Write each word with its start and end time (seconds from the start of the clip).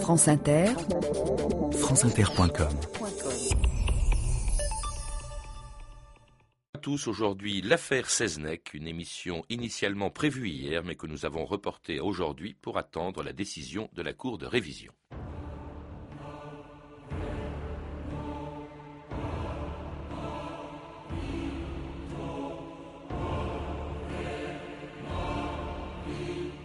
France 0.00 0.28
Inter, 0.28 0.66
franceinter.com. 1.72 2.68
À 6.74 6.78
tous 6.78 7.08
aujourd'hui 7.08 7.60
l'affaire 7.60 8.08
Seznec, 8.08 8.74
une 8.74 8.86
émission 8.86 9.44
initialement 9.48 10.10
prévue 10.10 10.48
hier 10.48 10.84
mais 10.84 10.94
que 10.94 11.06
nous 11.06 11.26
avons 11.26 11.44
reportée 11.44 11.98
aujourd'hui 11.98 12.54
pour 12.54 12.78
attendre 12.78 13.22
la 13.22 13.32
décision 13.32 13.88
de 13.94 14.02
la 14.02 14.12
Cour 14.12 14.38
de 14.38 14.46
révision. 14.46 14.92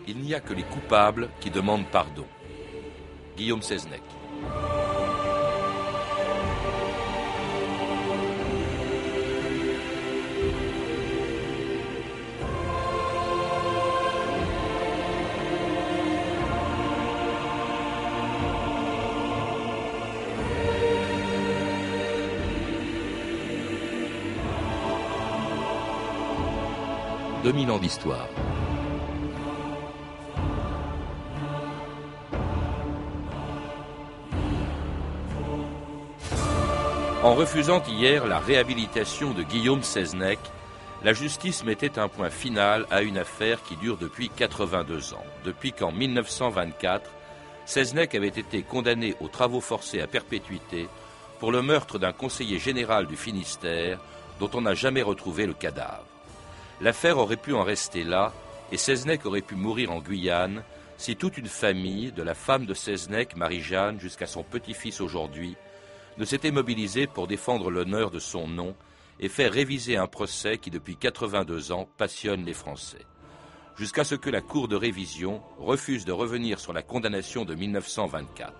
Il 0.07 0.19
n'y 0.19 0.33
a 0.33 0.39
que 0.39 0.53
les 0.53 0.63
coupables 0.63 1.29
qui 1.39 1.49
demandent 1.49 1.89
pardon. 1.91 2.25
Guillaume 3.39 3.61
Seznec. 3.61 4.01
Deux 27.41 27.53
mille 27.53 27.71
ans 27.71 27.79
d'histoire. 27.79 28.27
En 37.21 37.35
refusant 37.35 37.83
hier 37.85 38.25
la 38.25 38.39
réhabilitation 38.39 39.33
de 39.33 39.43
Guillaume 39.43 39.83
Seznec, 39.83 40.39
la 41.03 41.11
justice 41.11 41.65
mettait 41.65 41.99
un 41.99 42.07
point 42.07 42.29
final 42.29 42.85
à 42.89 43.01
une 43.01 43.17
affaire 43.17 43.61
qui 43.61 43.75
dure 43.75 43.97
depuis 43.97 44.29
82 44.29 45.13
ans. 45.15 45.25
Depuis 45.43 45.73
qu'en 45.73 45.91
1924, 45.91 47.11
Seznec 47.65 48.15
avait 48.15 48.27
été 48.27 48.63
condamné 48.63 49.15
aux 49.19 49.27
travaux 49.27 49.59
forcés 49.59 49.99
à 49.99 50.07
perpétuité 50.07 50.87
pour 51.41 51.51
le 51.51 51.61
meurtre 51.61 51.99
d'un 51.99 52.13
conseiller 52.13 52.57
général 52.57 53.05
du 53.05 53.17
Finistère 53.17 53.99
dont 54.39 54.49
on 54.53 54.61
n'a 54.61 54.73
jamais 54.73 55.01
retrouvé 55.01 55.45
le 55.45 55.53
cadavre. 55.53 56.05
L'affaire 56.79 57.17
aurait 57.17 57.35
pu 57.35 57.53
en 57.53 57.63
rester 57.63 58.05
là 58.05 58.31
et 58.71 58.77
Seznec 58.77 59.25
aurait 59.25 59.41
pu 59.41 59.55
mourir 59.55 59.91
en 59.91 59.99
Guyane 59.99 60.63
si 60.95 61.17
toute 61.17 61.37
une 61.37 61.47
famille, 61.47 62.13
de 62.13 62.23
la 62.23 62.33
femme 62.33 62.65
de 62.65 62.73
Seznec, 62.73 63.35
Marie-Jeanne, 63.35 63.99
jusqu'à 63.99 64.27
son 64.27 64.43
petit-fils 64.43 65.01
aujourd'hui, 65.01 65.57
ne 66.19 66.25
s'était 66.25 66.51
mobilisé 66.51 67.07
pour 67.07 67.27
défendre 67.27 67.71
l'honneur 67.71 68.11
de 68.11 68.19
son 68.19 68.47
nom 68.47 68.75
et 69.19 69.29
faire 69.29 69.51
réviser 69.51 69.97
un 69.97 70.07
procès 70.07 70.57
qui, 70.57 70.69
depuis 70.69 70.97
82 70.97 71.71
ans, 71.71 71.89
passionne 71.97 72.45
les 72.45 72.53
Français. 72.53 73.05
Jusqu'à 73.77 74.03
ce 74.03 74.15
que 74.15 74.29
la 74.29 74.41
Cour 74.41 74.67
de 74.67 74.75
révision 74.75 75.41
refuse 75.57 76.03
de 76.03 76.11
revenir 76.11 76.59
sur 76.59 76.73
la 76.73 76.81
condamnation 76.81 77.45
de 77.45 77.55
1924. 77.55 78.53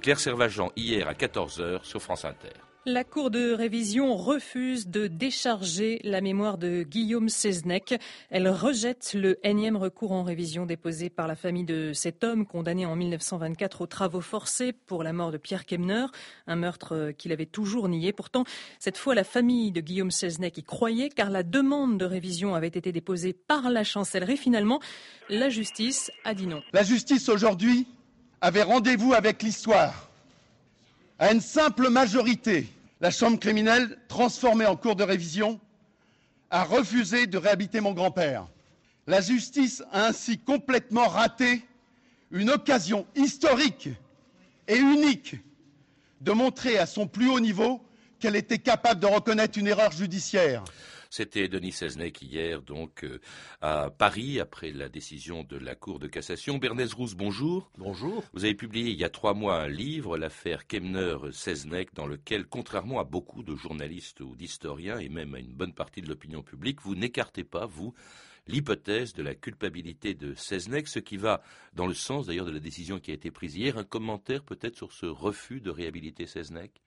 Claire 0.00 0.18
Servageant, 0.18 0.72
hier 0.76 1.06
à 1.08 1.12
14h 1.12 1.84
sur 1.84 2.00
France 2.00 2.24
Inter. 2.24 2.65
La 2.88 3.02
Cour 3.02 3.32
de 3.32 3.50
révision 3.50 4.14
refuse 4.14 4.86
de 4.86 5.08
décharger 5.08 5.98
la 6.04 6.20
mémoire 6.20 6.56
de 6.56 6.84
Guillaume 6.84 7.28
Seznec. 7.28 8.00
Elle 8.30 8.48
rejette 8.48 9.10
le 9.14 9.44
énième 9.44 9.76
recours 9.76 10.12
en 10.12 10.22
révision 10.22 10.66
déposé 10.66 11.10
par 11.10 11.26
la 11.26 11.34
famille 11.34 11.64
de 11.64 11.92
cet 11.92 12.22
homme 12.22 12.46
condamné 12.46 12.86
en 12.86 12.94
1924 12.94 13.80
aux 13.80 13.86
travaux 13.88 14.20
forcés 14.20 14.72
pour 14.72 15.02
la 15.02 15.12
mort 15.12 15.32
de 15.32 15.36
Pierre 15.36 15.66
Kemner, 15.66 16.06
un 16.46 16.54
meurtre 16.54 17.10
qu'il 17.18 17.32
avait 17.32 17.44
toujours 17.44 17.88
nié. 17.88 18.12
Pourtant, 18.12 18.44
cette 18.78 18.98
fois, 18.98 19.16
la 19.16 19.24
famille 19.24 19.72
de 19.72 19.80
Guillaume 19.80 20.12
Seznec 20.12 20.56
y 20.56 20.62
croyait 20.62 21.08
car 21.08 21.30
la 21.30 21.42
demande 21.42 21.98
de 21.98 22.04
révision 22.04 22.54
avait 22.54 22.68
été 22.68 22.92
déposée 22.92 23.32
par 23.32 23.68
la 23.68 23.82
chancellerie. 23.82 24.36
Finalement, 24.36 24.78
la 25.28 25.48
justice 25.48 26.12
a 26.22 26.34
dit 26.34 26.46
non. 26.46 26.62
La 26.72 26.84
justice 26.84 27.28
aujourd'hui 27.28 27.88
avait 28.40 28.62
rendez-vous 28.62 29.12
avec 29.12 29.42
l'histoire. 29.42 30.08
À 31.18 31.32
une 31.32 31.40
simple 31.40 31.88
majorité, 31.88 32.68
la 33.00 33.10
Chambre 33.10 33.38
criminelle, 33.38 33.98
transformée 34.08 34.66
en 34.66 34.76
cour 34.76 34.96
de 34.96 35.04
révision, 35.04 35.60
a 36.50 36.64
refusé 36.64 37.26
de 37.26 37.38
réhabiter 37.38 37.80
mon 37.80 37.92
grand-père. 37.92 38.46
La 39.06 39.20
justice 39.20 39.82
a 39.92 40.06
ainsi 40.06 40.38
complètement 40.38 41.06
raté 41.06 41.62
une 42.30 42.50
occasion 42.50 43.06
historique 43.14 43.88
et 44.66 44.76
unique 44.76 45.36
de 46.20 46.32
montrer 46.32 46.78
à 46.78 46.86
son 46.86 47.06
plus 47.06 47.28
haut 47.28 47.40
niveau 47.40 47.80
qu'elle 48.18 48.36
était 48.36 48.58
capable 48.58 49.00
de 49.00 49.06
reconnaître 49.06 49.58
une 49.58 49.66
erreur 49.66 49.92
judiciaire. 49.92 50.64
C'était 51.10 51.48
Denis 51.48 51.72
Seznec 51.72 52.20
hier, 52.22 52.62
donc, 52.62 53.04
euh, 53.04 53.20
à 53.60 53.90
Paris, 53.90 54.40
après 54.40 54.72
la 54.72 54.88
décision 54.88 55.44
de 55.44 55.56
la 55.56 55.74
Cour 55.74 55.98
de 55.98 56.06
cassation. 56.06 56.58
Bernays 56.58 56.92
Rousse, 56.94 57.14
bonjour. 57.14 57.70
Bonjour. 57.78 58.24
Vous 58.32 58.44
avez 58.44 58.54
publié 58.54 58.90
il 58.90 58.98
y 58.98 59.04
a 59.04 59.10
trois 59.10 59.34
mois 59.34 59.60
un 59.62 59.68
livre, 59.68 60.18
l'affaire 60.18 60.66
Kemner-Seznec, 60.66 61.94
dans 61.94 62.06
lequel, 62.06 62.46
contrairement 62.46 63.00
à 63.00 63.04
beaucoup 63.04 63.42
de 63.42 63.54
journalistes 63.54 64.20
ou 64.20 64.34
d'historiens, 64.36 64.98
et 64.98 65.08
même 65.08 65.34
à 65.34 65.38
une 65.38 65.52
bonne 65.52 65.72
partie 65.74 66.02
de 66.02 66.08
l'opinion 66.08 66.42
publique, 66.42 66.82
vous 66.82 66.94
n'écartez 66.94 67.44
pas, 67.44 67.66
vous, 67.66 67.94
l'hypothèse 68.46 69.12
de 69.12 69.22
la 69.22 69.34
culpabilité 69.34 70.14
de 70.14 70.34
Seznec, 70.34 70.88
ce 70.88 70.98
qui 70.98 71.16
va 71.16 71.42
dans 71.74 71.86
le 71.86 71.94
sens 71.94 72.26
d'ailleurs 72.26 72.46
de 72.46 72.52
la 72.52 72.60
décision 72.60 73.00
qui 73.00 73.10
a 73.10 73.14
été 73.14 73.30
prise 73.30 73.56
hier. 73.56 73.78
Un 73.78 73.84
commentaire 73.84 74.44
peut-être 74.44 74.76
sur 74.76 74.92
ce 74.92 75.06
refus 75.06 75.60
de 75.60 75.70
réhabiliter 75.70 76.26
Seznec 76.26 76.82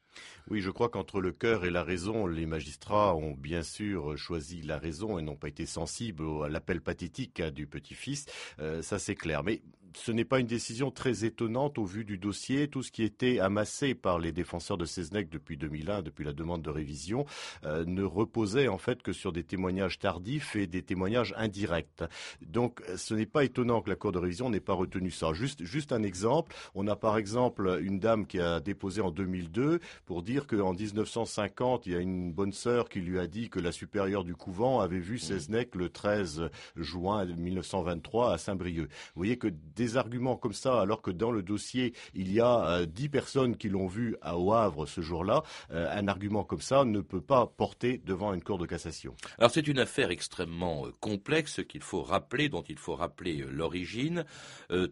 oui, 0.50 0.62
je 0.62 0.72
crois 0.72 0.90
qu'entre 0.90 1.22
le 1.22 1.31
cœur 1.31 1.66
et 1.66 1.69
la 1.69 1.84
raison, 1.84 2.25
les 2.25 2.46
magistrats 2.46 3.16
ont 3.16 3.34
bien 3.34 3.62
sûr 3.62 4.18
choisi 4.18 4.62
la 4.62 4.80
raison 4.80 5.19
et 5.19 5.22
n'ont 5.22 5.35
pas 5.35 5.47
été 5.47 5.66
sensibles 5.66 6.25
à 6.44 6.50
l'appel 6.50 6.81
pathétique 6.81 7.40
hein, 7.40 7.52
du 7.52 7.68
petit-fils. 7.68 8.25
Euh, 8.59 8.81
ça, 8.81 8.97
c'est 8.97 9.16
clair. 9.16 9.44
Mais 9.44 9.62
ce 9.96 10.12
n'est 10.12 10.26
pas 10.26 10.40
une 10.40 10.48
décision 10.48 10.92
très 10.92 11.26
étonnante 11.26 11.78
au 11.78 11.86
vu 11.86 12.06
du 12.06 12.18
dossier. 12.18 12.68
Tout 12.68 12.84
ce 12.84 12.92
qui 12.92 13.04
était 13.04 13.40
amassé 13.40 13.96
par 13.96 14.20
les 14.20 14.32
défenseurs 14.32 14.78
de 14.78 14.86
Seznec 14.86 15.30
depuis 15.30 15.58
2001, 15.58 16.02
depuis 16.02 16.24
la 16.24 16.34
demande 16.34 16.62
de 16.62 16.70
révision, 16.70 17.26
euh, 17.66 17.86
ne 17.86 18.04
reposait 18.04 18.68
en 18.68 18.78
fait 18.78 19.02
que 19.02 19.14
sur 19.14 19.32
des 19.32 19.44
témoignages 19.44 20.00
tardifs 20.00 20.56
et 20.56 20.68
des 20.68 20.82
témoignages 20.82 21.34
indirects. 21.38 22.04
Donc, 22.42 22.82
ce 22.96 23.14
n'est 23.14 23.26
pas 23.26 23.44
étonnant 23.44 23.82
que 23.82 23.90
la 23.90 23.96
Cour 23.96 24.12
de 24.12 24.20
révision 24.20 24.50
n'ait 24.50 24.60
pas 24.60 24.74
retenu 24.74 25.12
ça. 25.12 25.34
Juste, 25.34 25.64
juste 25.64 25.92
un 25.92 26.04
exemple. 26.04 26.56
On 26.76 26.88
a 26.88 26.96
par 26.96 27.18
exemple 27.18 27.80
une 27.82 28.00
dame 28.00 28.26
qui 28.26 28.40
a 28.40 28.60
déposé 28.60 29.02
en 29.02 29.12
2002 29.12 29.80
pour 30.06 30.24
dire 30.24 30.48
qu'en 30.48 30.74
1950, 30.74 31.86
il 31.86 31.94
y 31.94 31.96
a 31.96 32.00
une 32.00 32.32
bonne 32.32 32.54
sœur 32.54 32.90
qui 32.90 33.02
lui 33.02 33.20
a 33.20 33.28
dit 33.28 33.50
que 33.50 33.60
la 33.60 33.72
supérieure 33.72 34.24
du 34.24 34.36
couvent 34.36 34.80
avait 34.80 35.00
vu 35.00 35.18
Seznec 35.18 35.76
le 35.76 35.90
13 35.90 36.50
juin 36.76 37.26
1923 37.26 38.34
à 38.34 38.38
Saint-Brieuc. 38.38 38.90
Vous 38.90 39.20
voyez 39.20 39.38
que 39.38 39.48
des 39.79 39.95
arguments 39.95 40.35
comme 40.35 40.51
ça, 40.51 40.81
alors 40.81 41.01
que 41.01 41.09
dans 41.09 41.31
le 41.31 41.41
dossier, 41.41 41.94
il 42.13 42.34
y 42.34 42.41
a 42.41 42.66
euh, 42.66 42.85
dix 42.85 43.07
personnes 43.07 43.56
qui 43.56 43.69
l'ont 43.69 43.88
vu 43.88 44.17
à 44.22 44.38
Au 44.38 44.51
Havre 44.51 44.85
ce 44.85 45.00
jour-là, 45.00 45.41
euh, 45.72 45.88
un 45.90 46.09
argument 46.09 46.44
comme 46.44 46.59
ça 46.59 46.84
ne 46.84 47.00
peut 47.00 47.22
pas 47.22 47.45
porter 47.45 48.01
devant 48.06 48.34
une 48.34 48.44
cour 48.44 48.57
de 48.57 48.66
cassation. 48.66 49.16
Alors 49.38 49.51
c'est 49.51 49.69
une 49.69 49.79
affaire 49.79 50.12
extrêmement 50.12 50.85
euh, 50.85 50.91
complexe 51.00 51.62
qu'il 51.66 51.81
faut 51.81 52.03
rappeler, 52.03 52.50
dont 52.50 52.63
il 52.67 52.78
faut 52.78 52.95
rappeler 52.95 53.45
l'origine. 53.50 54.25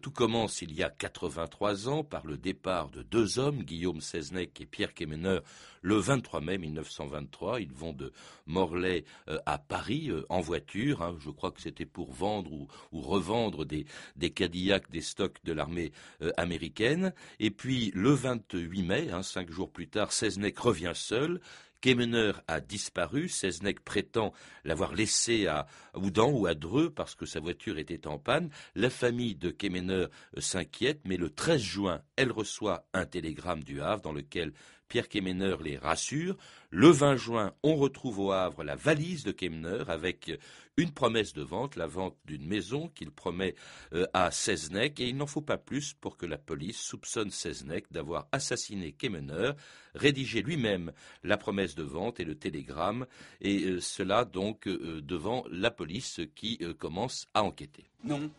tout 0.00 0.10
commence 0.10 0.62
il 0.62 0.72
y 0.72 0.82
a 0.82 0.88
83 0.88 1.88
ans 1.88 2.02
par 2.02 2.26
le 2.26 2.38
départ 2.38 2.88
de 2.88 3.02
deux 3.02 3.38
hommes, 3.38 3.64
Guillaume 3.64 4.00
Seznec 4.00 4.58
et 4.60 4.66
Pierre 4.66 4.94
Kemener, 4.94 5.40
le 5.82 5.96
23 5.96 6.40
mai 6.40 6.58
1923. 6.58 7.60
Ils 7.60 7.72
vont 7.72 7.92
de 7.92 8.12
Morlaix 8.46 9.04
à 9.46 9.58
Paris 9.58 10.10
en 10.28 10.40
voiture. 10.40 11.02
Hein. 11.02 11.16
Je 11.20 11.30
crois 11.30 11.50
que 11.50 11.60
c'était 11.60 11.86
pour 11.86 12.12
vendre 12.12 12.52
ou, 12.52 12.68
revendre 12.92 13.64
des, 13.64 13.86
des 14.16 14.30
Cadillacs 14.30 14.90
des 14.90 15.00
stocks 15.00 15.38
de 15.44 15.52
l'armée 15.52 15.92
euh, 16.22 16.30
américaine. 16.36 17.12
Et 17.38 17.50
puis 17.50 17.90
le 17.94 18.10
28 18.10 18.82
mai, 18.82 19.10
hein, 19.10 19.22
cinq 19.22 19.50
jours 19.50 19.70
plus 19.70 19.88
tard, 19.88 20.12
Seznec 20.12 20.58
revient 20.58 20.92
seul. 20.94 21.40
Kemener 21.80 22.32
a 22.48 22.60
disparu. 22.60 23.28
Seznec 23.28 23.80
prétend 23.84 24.32
l'avoir 24.64 24.94
laissé 24.94 25.46
à 25.46 25.66
Oudan 25.94 26.30
ou 26.30 26.46
à 26.46 26.54
Dreux 26.54 26.90
parce 26.90 27.14
que 27.14 27.24
sa 27.24 27.38
voiture 27.38 27.78
était 27.78 28.08
en 28.08 28.18
panne. 28.18 28.50
La 28.74 28.90
famille 28.90 29.36
de 29.36 29.50
Kemener 29.50 30.06
euh, 30.36 30.40
s'inquiète, 30.40 31.00
mais 31.04 31.16
le 31.16 31.30
13 31.30 31.60
juin, 31.60 32.02
elle 32.16 32.32
reçoit 32.32 32.84
un 32.92 33.06
télégramme 33.06 33.62
du 33.62 33.80
Havre 33.80 34.02
dans 34.02 34.12
lequel 34.12 34.52
Pierre 34.88 35.08
Kemener 35.08 35.56
les 35.62 35.78
rassure. 35.78 36.36
Le 36.70 36.88
20 36.88 37.16
juin, 37.16 37.54
on 37.62 37.76
retrouve 37.76 38.18
au 38.18 38.32
Havre 38.32 38.64
la 38.64 38.76
valise 38.76 39.24
de 39.24 39.32
Kemener 39.32 39.84
avec 39.88 40.30
une 40.78 40.92
promesse 40.92 41.32
de 41.32 41.42
vente, 41.42 41.76
la 41.76 41.86
vente 41.86 42.16
d'une 42.24 42.46
maison 42.46 42.88
qu'il 42.88 43.10
promet 43.10 43.54
euh, 43.92 44.06
à 44.14 44.30
Seznec, 44.30 45.00
et 45.00 45.08
il 45.08 45.16
n'en 45.16 45.26
faut 45.26 45.42
pas 45.42 45.58
plus 45.58 45.92
pour 45.94 46.16
que 46.16 46.24
la 46.24 46.38
police 46.38 46.78
soupçonne 46.78 47.30
Seznec 47.30 47.86
d'avoir 47.90 48.28
assassiné 48.32 48.92
Kemener, 48.92 49.52
rédigé 49.94 50.40
lui-même 50.40 50.92
la 51.24 51.36
promesse 51.36 51.74
de 51.74 51.82
vente 51.82 52.20
et 52.20 52.24
le 52.24 52.36
télégramme, 52.36 53.06
et 53.40 53.64
euh, 53.64 53.80
cela 53.80 54.24
donc 54.24 54.68
euh, 54.68 55.00
devant 55.02 55.44
la 55.50 55.72
police 55.72 56.20
qui 56.36 56.58
commence 56.78 57.26
à 57.34 57.42
enquêter. 57.42 57.90
Non. 58.04 58.30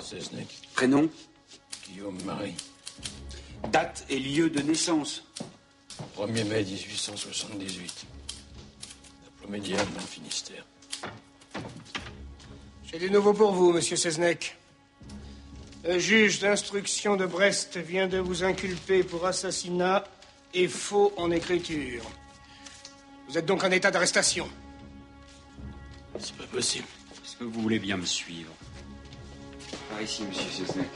Seznec. 0.00 0.46
Prénom 0.74 1.10
Guillaume 1.88 2.22
Marie. 2.24 2.54
Date 3.70 4.04
et 4.10 4.18
lieu 4.18 4.50
de 4.50 4.60
naissance 4.60 5.24
1er 6.18 6.44
mai 6.44 6.64
1878. 6.64 8.06
La 9.24 9.30
Plomédienne 9.40 9.86
dans 9.94 10.00
le 10.00 10.06
Finistère. 10.06 10.64
J'ai 12.84 12.98
du 12.98 13.10
nouveau 13.10 13.32
pour 13.32 13.52
vous, 13.52 13.72
monsieur 13.72 13.96
Seznec. 13.96 14.56
Le 15.84 15.98
juge 15.98 16.40
d'instruction 16.40 17.16
de 17.16 17.26
Brest 17.26 17.76
vient 17.78 18.06
de 18.06 18.18
vous 18.18 18.44
inculper 18.44 19.02
pour 19.02 19.26
assassinat 19.26 20.04
et 20.54 20.68
faux 20.68 21.12
en 21.16 21.30
écriture. 21.30 22.02
Vous 23.28 23.38
êtes 23.38 23.46
donc 23.46 23.64
en 23.64 23.70
état 23.70 23.90
d'arrestation. 23.90 24.48
C'est 26.18 26.36
pas 26.36 26.46
possible. 26.46 26.86
Est-ce 27.24 27.36
que 27.36 27.44
vous 27.44 27.62
voulez 27.62 27.78
bien 27.78 27.96
me 27.96 28.04
suivre? 28.04 28.52
Par 29.88 30.02
ici, 30.02 30.22
monsieur 30.24 30.50
Seznec. 30.50 30.88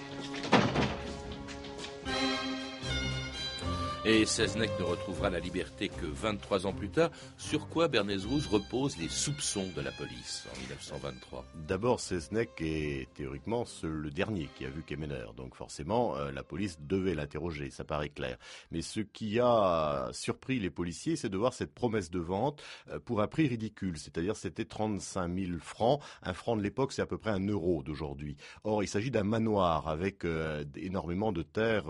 Et 4.08 4.24
Seznec 4.24 4.70
ne 4.78 4.84
retrouvera 4.84 5.30
la 5.30 5.40
liberté 5.40 5.88
que 5.88 6.06
23 6.06 6.68
ans 6.68 6.72
plus 6.72 6.90
tard, 6.90 7.10
sur 7.38 7.68
quoi 7.68 7.88
Bernays 7.88 8.24
Rouge 8.24 8.46
repose 8.46 8.96
les 8.98 9.08
soupçons 9.08 9.66
de 9.74 9.80
la 9.80 9.90
police 9.90 10.46
en 10.54 10.60
1923. 10.60 11.44
D'abord, 11.66 11.98
Seznec 11.98 12.50
est 12.60 13.08
théoriquement 13.14 13.64
le 13.82 14.10
dernier 14.12 14.48
qui 14.54 14.64
a 14.64 14.70
vu 14.70 14.82
Kemener, 14.82 15.24
donc 15.36 15.56
forcément 15.56 16.16
euh, 16.16 16.30
la 16.30 16.44
police 16.44 16.78
devait 16.82 17.16
l'interroger, 17.16 17.70
ça 17.70 17.82
paraît 17.82 18.10
clair. 18.10 18.36
Mais 18.70 18.80
ce 18.80 19.00
qui 19.00 19.40
a 19.40 20.08
surpris 20.12 20.60
les 20.60 20.70
policiers, 20.70 21.16
c'est 21.16 21.28
de 21.28 21.36
voir 21.36 21.52
cette 21.52 21.74
promesse 21.74 22.08
de 22.08 22.20
vente 22.20 22.62
euh, 22.92 23.00
pour 23.00 23.20
un 23.20 23.26
prix 23.26 23.48
ridicule, 23.48 23.98
c'est-à-dire 23.98 24.36
c'était 24.36 24.66
35 24.66 25.36
000 25.36 25.58
francs. 25.58 26.00
Un 26.22 26.32
franc 26.32 26.54
de 26.54 26.62
l'époque, 26.62 26.92
c'est 26.92 27.02
à 27.02 27.06
peu 27.06 27.18
près 27.18 27.32
un 27.32 27.44
euro 27.44 27.82
d'aujourd'hui. 27.82 28.36
Or, 28.62 28.84
il 28.84 28.88
s'agit 28.88 29.10
d'un 29.10 29.24
manoir 29.24 29.88
avec 29.88 30.24
euh, 30.24 30.64
énormément 30.76 31.32
de 31.32 31.42
terres 31.42 31.86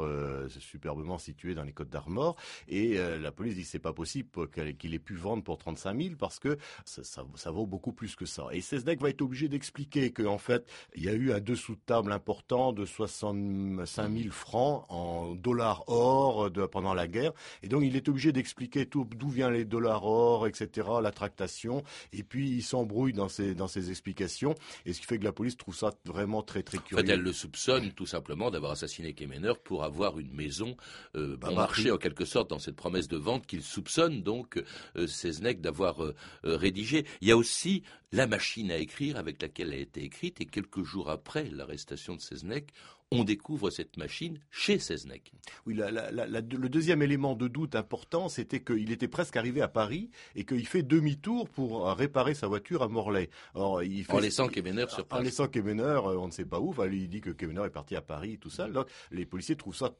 superbement 0.49 1.19
situées 1.19 1.55
dans 1.55 1.63
les 1.63 1.73
Côtes 1.73 1.91
d'Armor 1.91 2.06
mort. 2.09 2.37
Et 2.69 2.99
euh, 2.99 3.19
la 3.19 3.33
police 3.33 3.55
dit 3.55 3.65
c'est 3.65 3.79
pas 3.79 3.93
possible 3.93 4.29
qu'il 4.79 4.95
ait 4.95 4.99
pu 4.99 5.15
vendre 5.15 5.43
pour 5.43 5.59
35 5.59 6.01
000 6.01 6.15
parce 6.19 6.39
que 6.39 6.59
ça, 6.85 7.51
vaut 7.51 7.67
beaucoup 7.67 7.93
plus 7.93 8.17
que 8.17 8.27
ça. 8.27 8.47
Et 8.53 8.61
Sezdek 8.61 9.01
va 9.01 9.11
être 9.11 9.23
obligé 9.23 9.49
d'expliquer 9.49 10.13
qu'en 10.13 10.39
fait, 10.39 10.67
il 10.95 11.05
y 11.05 11.09
a 11.09 11.13
eu 11.13 11.33
un 11.33 11.41
dessous 11.41 11.75
de 11.75 11.81
table 11.85 12.13
important 12.13 12.73
de 12.73 12.85
65 12.85 14.13
000 14.13 14.31
francs 14.31 14.85
en 14.89 15.35
dollars 15.35 15.85
or 15.89 16.51
de, 16.51 16.67
pendant 16.67 16.95
la 16.95 17.09
guerre. 17.09 17.33
Et 17.63 17.69
donc, 17.69 17.83
il 17.85 17.97
est 17.97 18.09
obligé 18.09 18.33
d'expliquer 18.33 18.87
d'où 18.87 19.29
viennent 19.29 19.53
les 19.53 19.65
dollars 19.65 20.05
or, 20.05 20.47
etc., 20.47 20.89
la 21.03 21.11
tractation. 21.11 21.83
Et 22.13 22.23
puis, 22.23 22.51
il 22.51 22.63
s'embrouille 22.63 23.13
dans 23.13 23.29
ses, 23.29 23.55
dans 23.55 23.69
ses 23.69 23.91
explications. 23.91 24.55
Et 24.85 24.93
ce 24.93 25.01
qui 25.01 25.07
fait 25.07 25.19
que 25.19 25.25
la 25.25 25.33
police 25.33 25.57
trouve 25.57 25.75
ça 25.75 25.93
vraiment 26.05 26.43
très, 26.43 26.63
très 26.63 26.79
curieux. 26.79 27.03
En 27.03 27.07
fait, 27.07 27.13
elle 27.13 27.21
le 27.21 27.33
soupçonne 27.33 27.93
tout 27.93 28.07
simplement 28.07 28.51
d'avoir 28.51 28.73
assassiné 28.73 29.13
Kemener 29.15 29.53
pour 29.65 29.85
avoir 29.85 30.19
une 30.19 30.33
maison 30.33 30.77
euh, 31.17 31.37
bon 31.37 31.55
marché 31.55 31.91
en 31.97 31.99
quelque 31.99 32.27
sorte 32.27 32.51
dans 32.51 32.59
cette 32.59 32.77
promesse 32.77 33.09
de 33.09 33.17
vente 33.17 33.47
qu'il 33.47 33.63
soupçonne 33.63 34.23
donc 34.23 34.63
euh, 34.97 35.07
d'avoir 35.55 36.05
euh, 36.05 36.15
euh, 36.45 36.57
rédigé. 36.57 37.07
Il 37.23 37.29
y 37.29 37.33
a 37.33 37.37
aussi 37.37 37.83
la 38.13 38.27
machine 38.27 38.71
à 38.71 38.77
écrire 38.77 39.17
avec 39.17 39.41
laquelle 39.43 39.69
elle 39.69 39.79
a 39.79 39.83
été 39.83 40.05
écrite 40.05 40.41
et 40.41 40.47
quelques 40.47 40.83
jours 40.83 41.11
après 41.11 41.49
l'arrestation 41.51 42.15
de 42.15 42.21
Seznec, 42.21 42.73
on 43.13 43.25
découvre 43.25 43.71
cette 43.71 43.97
machine 43.97 44.41
chez 44.51 44.79
Seznec. 44.79 45.33
Oui, 45.65 45.75
le 45.75 46.69
deuxième 46.69 47.03
élément 47.03 47.35
de 47.35 47.47
doute 47.47 47.77
important, 47.77 48.29
c'était 48.29 48.61
qu'il 48.61 48.91
était 48.91 49.09
presque 49.09 49.37
arrivé 49.37 49.61
à 49.61 49.69
Paris 49.69 50.11
et 50.35 50.45
qu'il 50.45 50.67
fait 50.67 50.83
demi-tour 50.83 51.49
pour 51.49 51.87
réparer 51.93 52.35
sa 52.35 52.49
voiture 52.49 52.83
à 52.83 52.89
Morlaix. 52.89 53.31
Or, 53.55 53.83
il 53.83 54.05
fait, 54.05 54.13
en 54.13 54.19
laissant 54.19 54.49
Kemener 54.49 54.87
sur 54.89 55.07
place. 55.07 55.21
En 55.21 55.23
laissant 55.23 55.47
Kemener, 55.47 55.83
euh, 55.83 56.19
on 56.19 56.27
ne 56.27 56.33
sait 56.33 56.45
pas 56.45 56.59
où. 56.59 56.75
il 56.85 57.09
dit 57.09 57.21
que 57.21 57.31
Kemener 57.31 57.65
est 57.67 57.71
parti 57.71 57.95
à 57.95 58.03
Paris 58.03 58.39
tout 58.39 58.51
ça. 58.51 58.69
Donc, 58.69 58.89
les 59.13 59.25
policiers 59.25 59.57
trouvent 59.57 59.77
ça 59.77 59.95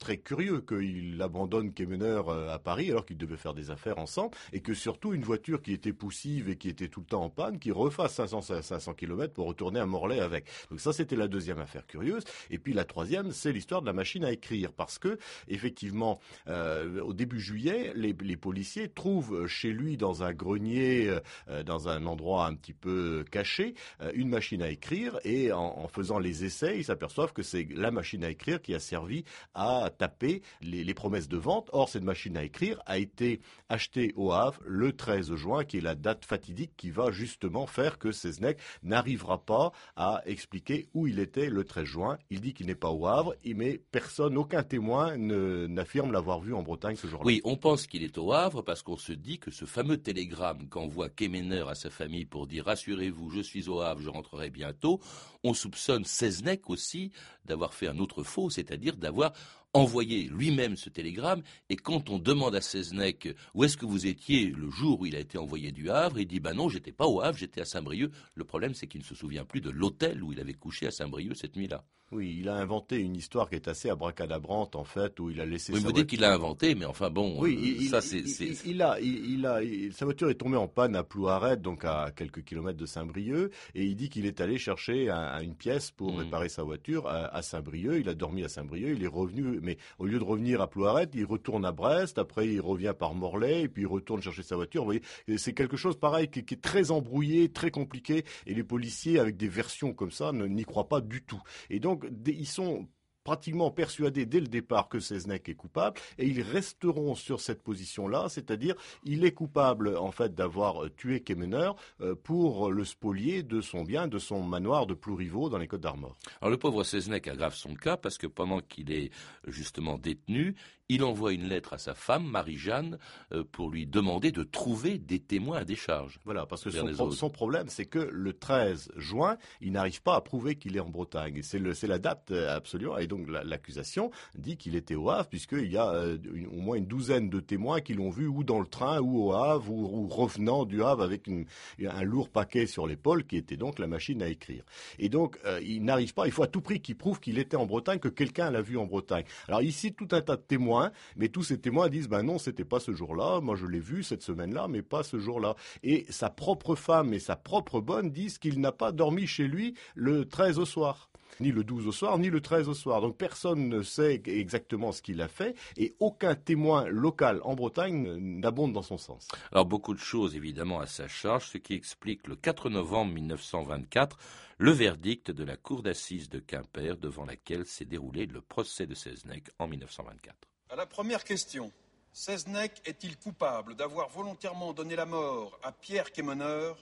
très 0.00 0.16
curieux 0.16 0.62
qu'il 0.62 1.20
abandonne 1.22 1.72
Kemener 1.72 2.22
euh, 2.26 2.52
à 2.52 2.58
Paris 2.58 2.90
alors 2.90 3.04
qu'ils 3.04 3.18
devaient 3.18 3.36
faire 3.36 3.54
des 3.54 3.70
affaires 3.70 3.98
ensemble 3.98 4.36
et 4.52 4.60
que 4.60 4.74
surtout 4.74 5.12
une 5.12 5.22
voiture 5.22 5.62
qui 5.62 5.72
était 5.72 5.92
poussive 5.92 6.48
et 6.48 6.56
qui 6.56 6.68
était 6.70 6.88
tout 6.88 7.00
le 7.00 7.06
temps 7.06 7.22
en 7.22 7.30
panne, 7.30 7.58
qui 7.58 7.70
refasse 7.70 8.14
500, 8.14 8.62
500 8.62 8.94
km 8.94 9.34
pour 9.34 9.46
retourner 9.46 9.78
à 9.78 9.86
Morlaix 9.86 10.20
avec. 10.20 10.46
Donc 10.70 10.80
ça, 10.80 10.92
c'était 10.92 11.16
la 11.16 11.28
deuxième 11.28 11.58
affaire 11.58 11.86
curieuse. 11.86 12.24
Et 12.48 12.58
puis 12.58 12.72
la 12.72 12.84
troisième, 12.84 13.30
c'est 13.30 13.52
l'histoire 13.52 13.82
de 13.82 13.86
la 13.86 13.92
machine 13.92 14.24
à 14.24 14.32
écrire 14.32 14.72
parce 14.72 14.98
que 14.98 15.18
effectivement, 15.48 16.18
euh, 16.48 17.02
au 17.02 17.12
début 17.12 17.38
juillet, 17.38 17.92
les, 17.94 18.14
policiers 18.36 18.88
trouvent 18.88 19.46
chez 19.46 19.70
lui 19.70 19.98
dans 19.98 20.22
un 20.22 20.32
grenier, 20.32 21.10
euh, 21.48 21.62
dans 21.62 21.88
un 21.88 22.06
endroit 22.06 22.46
un 22.46 22.54
petit 22.54 22.72
peu 22.72 23.22
caché, 23.30 23.74
une 24.14 24.30
machine 24.30 24.62
à 24.62 24.70
écrire 24.70 25.20
et 25.24 25.52
en 25.52 25.86
faisant 25.88 26.18
les 26.18 26.44
essais, 26.44 26.78
ils 26.78 26.84
s'aperçoivent 26.84 27.34
que 27.34 27.42
c'est 27.42 27.68
la 27.74 27.90
machine 27.90 28.24
à 28.24 28.30
écrire 28.30 28.62
qui 28.62 28.74
a 28.74 28.80
servi 28.80 29.24
à 29.54 29.89
taper 29.90 30.42
les, 30.60 30.94
promesses 30.94 31.28
de 31.28 31.36
vente. 31.36 31.70
Or, 31.72 31.88
cette 31.88 32.02
machine 32.02 32.36
à 32.36 32.44
écrire 32.44 32.80
a 32.86 32.98
été 32.98 33.40
achetée 33.68 34.12
au 34.16 34.32
Havre 34.32 34.60
le 34.64 34.92
13 34.92 35.34
juin, 35.34 35.64
qui 35.64 35.78
est 35.78 35.82
la 35.82 35.94
date 35.94 36.24
fatidique 36.24 36.72
qui 36.76 36.90
va 36.90 37.10
justement 37.10 37.66
faire 37.66 37.98
que 37.98 38.12
Seznec 38.12 38.58
n'arrivera 38.82 39.44
pas 39.44 39.72
à 39.96 40.22
expliquer 40.26 40.88
où 40.94 41.06
il 41.06 41.18
était 41.18 41.50
le 41.50 41.64
13 41.64 41.84
juin. 41.84 42.18
Il 42.30 42.40
dit 42.40 42.54
qu'il 42.54 42.66
n'est 42.66 42.74
pas 42.74 42.90
au 42.90 43.06
Havre, 43.06 43.34
mais 43.44 43.80
personne, 43.90 44.36
aucun 44.36 44.62
témoin 44.62 45.16
n'affirme 45.16 46.12
l'avoir 46.12 46.40
vu 46.40 46.54
en 46.54 46.62
Bretagne 46.62 46.96
ce 46.96 47.06
jour-là. 47.06 47.26
Oui, 47.26 47.40
on 47.44 47.56
pense 47.56 47.86
qu'il 47.86 48.02
est 48.02 48.18
au 48.18 48.32
Havre 48.32 48.62
parce 48.62 48.82
qu'on 48.82 48.96
se 48.96 49.12
dit 49.12 49.38
que 49.38 49.50
ce 49.50 49.64
fameux 49.64 49.98
télégramme 49.98 50.68
qu'envoie 50.68 51.08
Kemener 51.08 51.64
à 51.68 51.74
sa 51.74 51.90
famille 51.90 52.24
pour 52.24 52.46
dire 52.46 52.64
rassurez-vous, 52.64 53.30
je 53.30 53.40
suis 53.40 53.68
au 53.68 53.80
Havre, 53.80 54.00
je 54.00 54.08
rentrerai 54.08 54.50
bientôt, 54.50 55.00
on 55.44 55.54
soupçonne 55.54 56.04
Seznec 56.04 56.68
aussi 56.70 57.10
d'avoir 57.44 57.74
fait 57.74 57.88
un 57.88 57.98
autre 57.98 58.22
faux, 58.22 58.50
c'est-à-dire 58.50 58.96
d'avoir 58.96 59.32
envoyé 59.72 60.24
lui-même 60.24 60.76
ce 60.76 60.90
télégramme, 60.90 61.42
et 61.68 61.76
quand 61.76 62.10
on 62.10 62.18
demande 62.18 62.54
à 62.54 62.60
Seznec 62.60 63.28
où 63.54 63.64
est-ce 63.64 63.76
que 63.76 63.86
vous 63.86 64.06
étiez 64.06 64.46
le 64.46 64.70
jour 64.70 65.00
où 65.00 65.06
il 65.06 65.16
a 65.16 65.20
été 65.20 65.38
envoyé 65.38 65.72
du 65.72 65.90
Havre, 65.90 66.18
il 66.18 66.26
dit 66.26 66.40
bah 66.40 66.54
non, 66.54 66.68
j'étais 66.68 66.92
pas 66.92 67.06
au 67.06 67.20
Havre, 67.20 67.38
j'étais 67.38 67.60
à 67.60 67.64
Saint-Brieuc. 67.64 68.10
Le 68.34 68.44
problème, 68.44 68.74
c'est 68.74 68.86
qu'il 68.86 69.00
ne 69.00 69.06
se 69.06 69.14
souvient 69.14 69.44
plus 69.44 69.60
de 69.60 69.70
l'hôtel 69.70 70.22
où 70.22 70.32
il 70.32 70.40
avait 70.40 70.54
couché 70.54 70.86
à 70.86 70.90
Saint-Brieuc 70.90 71.34
cette 71.34 71.56
nuit-là. 71.56 71.84
Oui, 72.12 72.38
il 72.40 72.48
a 72.48 72.56
inventé 72.56 72.98
une 72.98 73.14
histoire 73.14 73.48
qui 73.48 73.54
est 73.54 73.68
assez 73.68 73.88
abracadabrante 73.88 74.74
en 74.74 74.82
fait, 74.82 75.20
où 75.20 75.30
il 75.30 75.40
a 75.40 75.46
laissé. 75.46 75.72
Oui, 75.72 75.80
sa 75.80 75.86
vous 75.86 75.92
dites 75.92 76.08
qu'il 76.08 76.20
l'a 76.20 76.32
inventé, 76.32 76.74
mais 76.74 76.84
enfin 76.84 77.08
bon, 77.08 77.40
oui, 77.40 77.86
euh, 77.86 77.88
ça 77.88 78.00
c'est. 78.00 78.24
Il, 78.66 78.82
a, 78.82 78.98
il, 79.00 79.46
a, 79.46 79.60
sa 79.92 80.06
voiture 80.06 80.28
est 80.28 80.34
tombée 80.34 80.56
en 80.56 80.66
panne 80.66 80.96
à 80.96 81.04
Plouaret, 81.04 81.56
donc 81.58 81.84
à 81.84 82.10
quelques 82.10 82.42
kilomètres 82.42 82.78
de 82.78 82.86
Saint-Brieuc, 82.86 83.52
et 83.76 83.84
il 83.84 83.94
dit 83.94 84.08
qu'il 84.08 84.26
est 84.26 84.40
allé 84.40 84.58
chercher 84.58 85.08
une 85.08 85.54
pièce 85.54 85.92
pour 85.92 86.12
hmm. 86.12 86.16
réparer 86.16 86.48
sa 86.48 86.64
voiture 86.64 87.06
à, 87.06 87.42
Saint-Brieuc. 87.42 88.00
Il 88.00 88.08
a 88.08 88.14
dormi 88.14 88.42
à 88.42 88.48
Saint-Brieuc, 88.48 88.96
il 88.96 89.04
est 89.04 89.06
revenu, 89.06 89.60
mais 89.62 89.78
au 90.00 90.06
lieu 90.06 90.18
de 90.18 90.24
revenir 90.24 90.60
à 90.60 90.68
Plouaret, 90.68 91.08
il 91.14 91.24
retourne 91.24 91.64
à 91.64 91.70
Brest. 91.70 92.18
Après, 92.18 92.48
il 92.48 92.60
revient 92.60 92.94
par 92.98 93.14
Morlaix, 93.14 93.62
et 93.62 93.68
puis 93.68 93.82
il 93.82 93.88
retourne 93.88 94.20
chercher 94.20 94.42
sa 94.42 94.56
voiture. 94.56 94.82
Vous 94.82 94.86
voyez, 94.86 95.02
c'est 95.36 95.52
quelque 95.52 95.76
chose 95.76 95.96
pareil 95.96 96.28
qui, 96.28 96.44
qui, 96.44 96.54
est 96.54 96.60
très 96.60 96.90
embrouillé, 96.90 97.50
très 97.50 97.70
compliqué, 97.70 98.24
et 98.48 98.54
les 98.54 98.64
policiers 98.64 99.20
avec 99.20 99.36
des 99.36 99.48
versions 99.48 99.92
comme 99.92 100.10
ça 100.10 100.32
n'y 100.32 100.64
croient 100.64 100.88
pas 100.88 101.00
du 101.00 101.22
tout. 101.22 101.40
Et 101.68 101.78
donc, 101.78 101.99
ils 102.26 102.46
sont 102.46 102.86
pratiquement 103.24 103.70
persuadés 103.70 104.26
dès 104.26 104.40
le 104.40 104.46
départ 104.46 104.88
que 104.88 104.98
Seznec 104.98 105.48
est 105.48 105.54
coupable 105.54 106.00
et 106.18 106.26
ils 106.26 106.42
resteront 106.42 107.14
sur 107.14 107.40
cette 107.40 107.62
position-là, 107.62 108.28
c'est-à-dire 108.28 108.74
il 109.04 109.24
est 109.24 109.32
coupable 109.32 109.96
en 109.96 110.10
fait 110.10 110.34
d'avoir 110.34 110.84
euh, 110.84 110.90
tué 110.90 111.20
Kemener 111.20 111.70
euh, 112.00 112.14
pour 112.14 112.72
le 112.72 112.84
spolier 112.84 113.42
de 113.42 113.60
son 113.60 113.82
bien, 113.82 114.08
de 114.08 114.18
son 114.18 114.42
manoir 114.42 114.86
de 114.86 114.94
Plouriveau 114.94 115.48
dans 115.48 115.58
les 115.58 115.68
Côtes 115.68 115.82
d'Armor. 115.82 116.16
Alors 116.40 116.50
le 116.50 116.56
pauvre 116.56 116.82
Seznec 116.82 117.28
aggrave 117.28 117.54
son 117.54 117.74
cas 117.74 117.96
parce 117.96 118.18
que 118.18 118.26
pendant 118.26 118.60
qu'il 118.60 118.90
est 118.90 119.10
justement 119.46 119.98
détenu, 119.98 120.54
il 120.90 121.04
envoie 121.04 121.32
une 121.32 121.44
lettre 121.44 121.72
à 121.74 121.78
sa 121.78 121.94
femme, 121.94 122.24
Marie-Jeanne, 122.26 122.98
euh, 123.32 123.44
pour 123.50 123.70
lui 123.70 123.86
demander 123.86 124.32
de 124.32 124.42
trouver 124.42 124.98
des 124.98 125.20
témoins 125.20 125.58
à 125.58 125.64
décharge. 125.64 126.18
Voilà, 126.24 126.46
parce 126.46 126.64
que 126.64 126.70
son, 126.70 127.12
son, 127.12 127.30
problème, 127.30 127.68
c'est 127.68 127.86
que 127.86 128.00
le 128.00 128.32
13 128.32 128.90
juin, 128.96 129.36
il 129.60 129.70
n'arrive 129.70 130.02
pas 130.02 130.16
à 130.16 130.20
prouver 130.20 130.56
qu'il 130.56 130.76
est 130.76 130.80
en 130.80 130.88
Bretagne. 130.88 131.42
C'est 131.42 131.86
la 131.86 131.98
date 131.98 132.32
absolument. 132.32 132.98
Et 132.98 133.06
donc 133.06 133.28
l'accusation 133.28 134.10
dit 134.34 134.56
qu'il 134.56 134.74
était 134.74 134.96
au 134.96 135.10
Havre, 135.10 135.28
puisqu'il 135.28 135.70
y 135.70 135.76
a 135.76 135.90
euh, 135.90 136.18
au 136.50 136.60
moins 136.60 136.76
une 136.76 136.86
douzaine 136.86 137.30
de 137.30 137.38
témoins 137.38 137.80
qui 137.80 137.94
l'ont 137.94 138.10
vu 138.10 138.26
ou 138.26 138.42
dans 138.42 138.58
le 138.58 138.66
train, 138.66 139.00
ou 139.00 139.28
au 139.28 139.32
Havre, 139.32 139.70
ou, 139.70 140.08
revenant 140.08 140.64
du 140.64 140.82
Havre 140.82 141.04
avec 141.04 141.28
un 141.28 142.02
lourd 142.02 142.28
paquet 142.30 142.66
sur 142.66 142.88
l'épaule, 142.88 143.24
qui 143.24 143.36
était 143.36 143.56
donc 143.56 143.78
la 143.78 143.86
machine 143.86 144.22
à 144.22 144.28
écrire. 144.28 144.64
Et 144.98 145.08
donc, 145.08 145.38
euh, 145.44 145.60
il 145.62 145.84
n'arrive 145.84 146.14
pas, 146.14 146.26
il 146.26 146.32
faut 146.32 146.42
à 146.42 146.48
tout 146.48 146.60
prix 146.60 146.80
qu'il 146.80 146.96
prouve 146.96 147.20
qu'il 147.20 147.38
était 147.38 147.56
en 147.56 147.66
Bretagne, 147.66 148.00
que 148.00 148.08
quelqu'un 148.08 148.50
l'a 148.50 148.62
vu 148.62 148.76
en 148.76 148.86
Bretagne. 148.86 149.24
Alors 149.46 149.62
ici, 149.62 149.92
tout 149.92 150.08
un 150.10 150.20
tas 150.20 150.36
de 150.36 150.42
témoins, 150.42 150.79
mais 151.16 151.28
tous 151.28 151.42
ces 151.42 151.60
témoins 151.60 151.88
disent, 151.88 152.08
ben 152.08 152.22
non, 152.22 152.38
c'était 152.38 152.64
pas 152.64 152.80
ce 152.80 152.92
jour-là, 152.92 153.40
moi 153.40 153.56
je 153.56 153.66
l'ai 153.66 153.80
vu 153.80 154.02
cette 154.02 154.22
semaine-là, 154.22 154.68
mais 154.68 154.82
pas 154.82 155.02
ce 155.02 155.18
jour-là. 155.18 155.54
Et 155.82 156.06
sa 156.08 156.30
propre 156.30 156.74
femme 156.74 157.12
et 157.12 157.18
sa 157.18 157.36
propre 157.36 157.80
bonne 157.80 158.10
disent 158.10 158.38
qu'il 158.38 158.60
n'a 158.60 158.72
pas 158.72 158.92
dormi 158.92 159.26
chez 159.26 159.46
lui 159.46 159.74
le 159.94 160.24
13 160.24 160.58
au 160.58 160.64
soir. 160.64 161.08
ni 161.38 161.52
le 161.52 161.64
12 161.64 161.86
au 161.86 161.92
soir, 161.92 162.18
ni 162.18 162.28
le 162.28 162.40
13 162.40 162.68
au 162.68 162.74
soir. 162.74 163.00
Donc 163.00 163.16
personne 163.16 163.68
ne 163.68 163.82
sait 163.82 164.20
exactement 164.26 164.92
ce 164.92 165.00
qu'il 165.00 165.22
a 165.22 165.28
fait 165.28 165.54
et 165.76 165.94
aucun 166.00 166.34
témoin 166.34 166.84
local 166.86 167.40
en 167.44 167.54
Bretagne 167.54 168.16
n'abonde 168.18 168.72
dans 168.72 168.82
son 168.82 168.98
sens. 168.98 169.28
Alors 169.52 169.64
beaucoup 169.64 169.94
de 169.94 170.00
choses 170.00 170.36
évidemment 170.36 170.80
à 170.80 170.86
sa 170.86 171.08
charge, 171.08 171.48
ce 171.48 171.58
qui 171.58 171.74
explique 171.74 172.26
le 172.26 172.36
4 172.36 172.68
novembre 172.68 173.14
1924 173.14 174.18
le 174.58 174.72
verdict 174.72 175.30
de 175.30 175.42
la 175.42 175.56
cour 175.56 175.82
d'assises 175.82 176.28
de 176.28 176.38
Quimper 176.38 176.98
devant 176.98 177.24
laquelle 177.24 177.64
s'est 177.64 177.86
déroulé 177.86 178.26
le 178.26 178.42
procès 178.42 178.86
de 178.86 178.94
Seznec 178.94 179.48
en 179.58 179.66
1924. 179.66 180.49
À 180.72 180.76
la 180.76 180.86
première 180.86 181.24
question, 181.24 181.72
Seznec 182.12 182.80
est-il 182.84 183.16
coupable 183.16 183.74
d'avoir 183.74 184.08
volontairement 184.08 184.72
donné 184.72 184.94
la 184.94 185.04
mort 185.04 185.58
à 185.64 185.72
Pierre 185.72 186.12
Quémeneur 186.12 186.78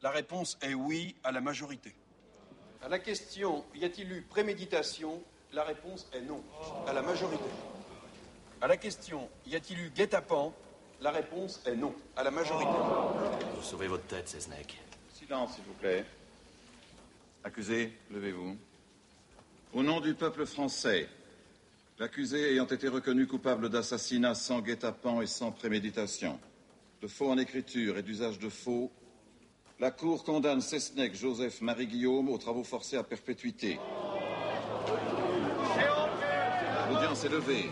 La 0.00 0.10
réponse 0.10 0.56
est 0.62 0.72
oui 0.72 1.14
à 1.22 1.32
la 1.32 1.42
majorité. 1.42 1.94
À 2.82 2.88
la 2.88 2.98
question 2.98 3.62
y 3.74 3.84
a-t-il 3.84 4.10
eu 4.10 4.22
préméditation? 4.22 5.22
La 5.52 5.64
réponse 5.64 6.08
est 6.14 6.22
non 6.22 6.42
à 6.86 6.94
la 6.94 7.02
majorité. 7.02 7.44
À 8.62 8.68
la 8.68 8.78
question 8.78 9.28
y 9.46 9.54
a-t-il 9.54 9.80
eu 9.80 9.90
guet-apens? 9.90 10.54
La 11.02 11.10
réponse 11.10 11.60
est 11.66 11.76
non 11.76 11.94
à 12.16 12.22
la 12.22 12.30
majorité. 12.30 12.70
Vous 13.54 13.62
sauvez 13.62 13.86
votre 13.86 14.06
tête, 14.06 14.30
Seznec. 14.30 14.80
Silence, 15.12 15.56
s'il 15.56 15.64
vous 15.64 15.74
plaît. 15.74 16.06
Accusé, 17.44 17.92
levez-vous. 18.10 18.56
Au 19.74 19.82
nom 19.82 20.00
du 20.00 20.14
peuple 20.14 20.46
français, 20.46 21.06
L'accusé 21.98 22.52
ayant 22.52 22.66
été 22.66 22.88
reconnu 22.88 23.26
coupable 23.26 23.70
d'assassinat 23.70 24.34
sans 24.34 24.60
guet-apens 24.60 25.22
et 25.22 25.26
sans 25.26 25.50
préméditation, 25.50 26.38
de 27.00 27.06
faux 27.06 27.30
en 27.30 27.38
écriture 27.38 27.96
et 27.96 28.02
d'usage 28.02 28.38
de 28.38 28.50
faux, 28.50 28.90
la 29.80 29.90
Cour 29.90 30.22
condamne 30.22 30.60
Cesnec 30.60 31.14
Joseph 31.14 31.62
Marie-Guillaume 31.62 32.28
aux 32.28 32.38
travaux 32.38 32.64
forcés 32.64 32.98
à 32.98 33.02
perpétuité. 33.02 33.78
L'audience 36.90 37.24
est 37.24 37.30
levée. 37.30 37.70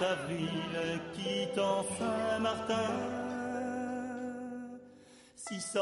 Avril 0.00 1.00
Saint-Martin. 1.98 3.27
Six 5.48 5.78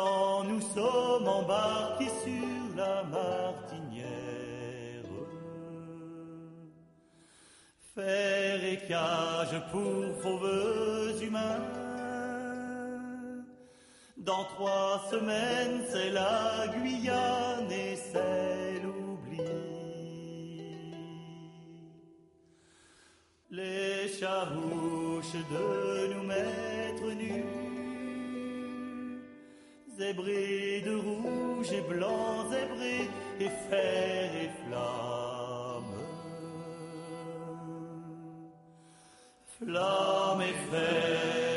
nous 0.46 0.60
sommes 0.60 1.26
embarqués 1.26 2.12
sur 2.22 2.76
la 2.76 3.02
martinière. 3.02 4.06
Fer 7.92 8.64
et 8.64 8.78
cage 8.86 9.60
pour 9.72 10.04
fauves 10.22 11.20
humains. 11.20 11.64
Dans 14.16 14.44
trois 14.54 15.02
semaines, 15.10 15.82
c'est 15.90 16.10
la 16.10 16.68
Guyane 16.68 17.72
et 17.72 17.96
c'est 17.96 18.80
l'oubli. 18.84 19.42
Les 23.50 24.08
charouches 24.20 25.34
de 25.50 26.14
nous 26.14 26.22
mettre 26.22 27.06
nus 27.16 27.55
zébré 29.98 30.82
de 30.84 30.94
rouge 30.94 31.72
et 31.72 31.80
blanc, 31.80 32.50
zébré 32.50 33.08
et 33.40 33.48
fer 33.70 34.30
et 34.44 34.50
flamme. 34.62 35.96
Flamme 39.58 40.42
et 40.42 40.58
fer, 40.70 41.55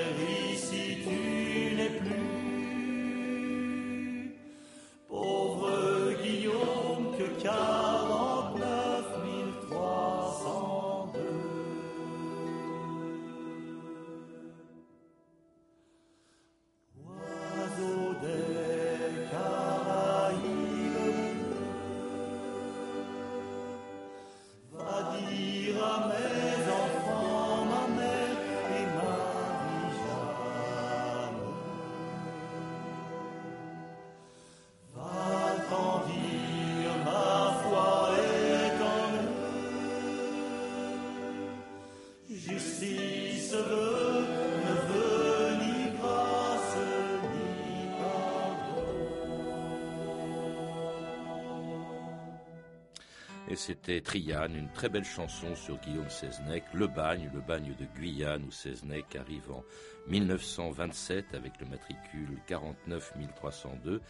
c'était 53.59 53.99
Triane, 53.99 54.55
une 54.55 54.71
très 54.71 54.87
belle 54.87 55.03
chanson 55.03 55.53
sur 55.53 55.77
Guillaume 55.79 56.09
Seznec, 56.09 56.63
Le 56.73 56.87
Bagne, 56.87 57.29
le 57.33 57.41
bagne 57.41 57.75
de 57.77 57.85
Guyane, 57.93 58.45
où 58.45 58.51
Seznec 58.51 59.17
arrive 59.17 59.51
en 59.51 59.65
1927 60.07 61.33
avec 61.33 61.59
le 61.59 61.65
matricule 61.65 62.37
49302. 62.47 64.01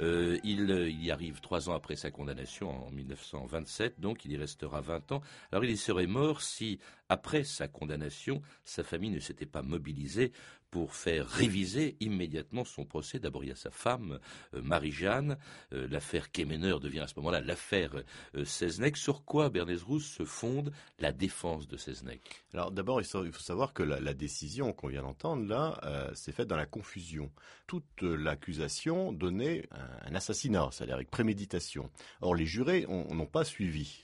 Euh, 0.00 0.38
il, 0.44 0.70
euh, 0.70 0.88
il 0.88 1.04
y 1.04 1.10
arrive 1.10 1.40
trois 1.40 1.68
ans 1.68 1.74
après 1.74 1.96
sa 1.96 2.10
condamnation 2.10 2.86
en 2.86 2.90
1927, 2.90 4.00
donc 4.00 4.24
il 4.24 4.32
y 4.32 4.36
restera 4.36 4.80
20 4.80 5.12
ans. 5.12 5.22
Alors 5.50 5.64
il 5.64 5.70
y 5.70 5.76
serait 5.76 6.06
mort 6.06 6.42
si, 6.42 6.78
après 7.08 7.44
sa 7.44 7.68
condamnation, 7.68 8.42
sa 8.64 8.82
famille 8.82 9.10
ne 9.10 9.20
s'était 9.20 9.46
pas 9.46 9.62
mobilisée 9.62 10.32
pour 10.70 10.94
faire 10.94 11.28
réviser 11.28 11.96
immédiatement 12.00 12.64
son 12.64 12.86
procès. 12.86 13.18
D'abord, 13.18 13.44
il 13.44 13.48
y 13.50 13.52
a 13.52 13.56
sa 13.56 13.70
femme, 13.70 14.18
euh, 14.54 14.62
Marie-Jeanne. 14.62 15.36
L'affaire 15.70 16.32
Kemener 16.32 16.76
devient 16.80 17.00
à 17.00 17.06
ce 17.06 17.14
moment-là 17.16 17.42
l'affaire 17.42 18.02
Seznec. 18.44 18.96
Sur 18.96 19.24
quoi, 19.24 19.50
Bernays 19.50 19.82
Rousse, 19.82 20.06
se 20.06 20.24
fonde 20.24 20.72
la 20.98 21.12
défense 21.12 21.68
de 21.68 21.76
Seznec 21.76 22.42
Alors 22.54 22.70
d'abord, 22.70 23.02
il 23.02 23.06
faut 23.06 23.40
savoir 23.40 23.74
que 23.74 23.82
la, 23.82 24.14
décision 24.14 24.72
qu'on 24.72 24.88
vient 24.88 25.02
d'entendre 25.02 25.46
là, 25.46 26.10
s'est 26.14 26.32
faite 26.32 26.48
dans 26.48 26.56
la 26.56 26.66
confusion. 26.66 27.30
Toute 27.66 28.02
l'accusation 28.02 29.12
donnait 29.12 29.68
un, 30.06 30.14
assassinat, 30.14 30.68
c'est-à-dire 30.72 30.94
avec 30.96 31.10
préméditation. 31.10 31.90
Or, 32.20 32.34
les 32.34 32.46
jurés 32.46 32.84
on- 32.88 33.14
n'ont 33.14 33.26
pas 33.26 33.44
suivi. 33.44 33.98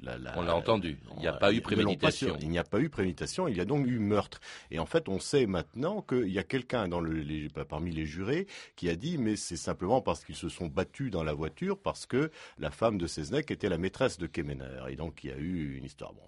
La- 0.00 0.18
la- 0.18 0.36
On 0.36 0.42
l'a 0.42 0.56
entendu. 0.56 0.98
Il 1.16 1.20
n'y 1.20 1.28
a 1.28 1.32
pas 1.34 1.52
eu 1.52 1.60
préméditation. 1.60 2.36
il 2.40 2.48
n'y 2.48 2.58
a 2.58 2.64
pas 2.64 2.80
eu 2.80 2.88
préméditation, 2.88 3.46
il 3.46 3.56
y 3.56 3.60
a 3.60 3.64
donc 3.64 3.86
eu 3.86 3.98
meurtre. 4.00 4.40
Et 4.72 4.78
en 4.80 4.86
fait, 4.86 5.08
on 5.08 5.20
sait 5.20 5.46
maintenant 5.46 6.02
qu'il 6.02 6.28
y 6.30 6.38
a 6.40 6.42
quelqu'un 6.42 6.88
dans 6.88 6.98
le, 6.98 7.12
les- 7.12 7.48
bah, 7.50 7.64
parmi 7.64 7.92
les 7.92 8.04
jurés 8.06 8.46
qui 8.74 8.88
a 8.88 8.96
dit, 8.96 9.16
mais 9.18 9.36
c'est 9.36 9.56
simplement 9.56 10.00
parce 10.00 10.24
qu'ils 10.24 10.34
se 10.34 10.48
sont 10.48 10.66
battus 10.66 11.10
dans 11.12 11.22
la 11.22 11.34
voiture, 11.34 11.78
parce 11.78 12.06
que 12.06 12.30
la 12.58 12.70
femme 12.70 12.98
de 12.98 13.06
Seznec 13.06 13.50
était 13.52 13.68
la 13.68 13.78
maîtresse 13.78 14.18
de 14.18 14.26
Kemener. 14.26 14.82
Et 14.88 14.96
donc, 14.96 15.22
il 15.22 15.30
y 15.30 15.32
a 15.32 15.36
eu 15.36 15.76
une 15.76 15.84
histoire. 15.84 16.12
Bon. 16.14 16.22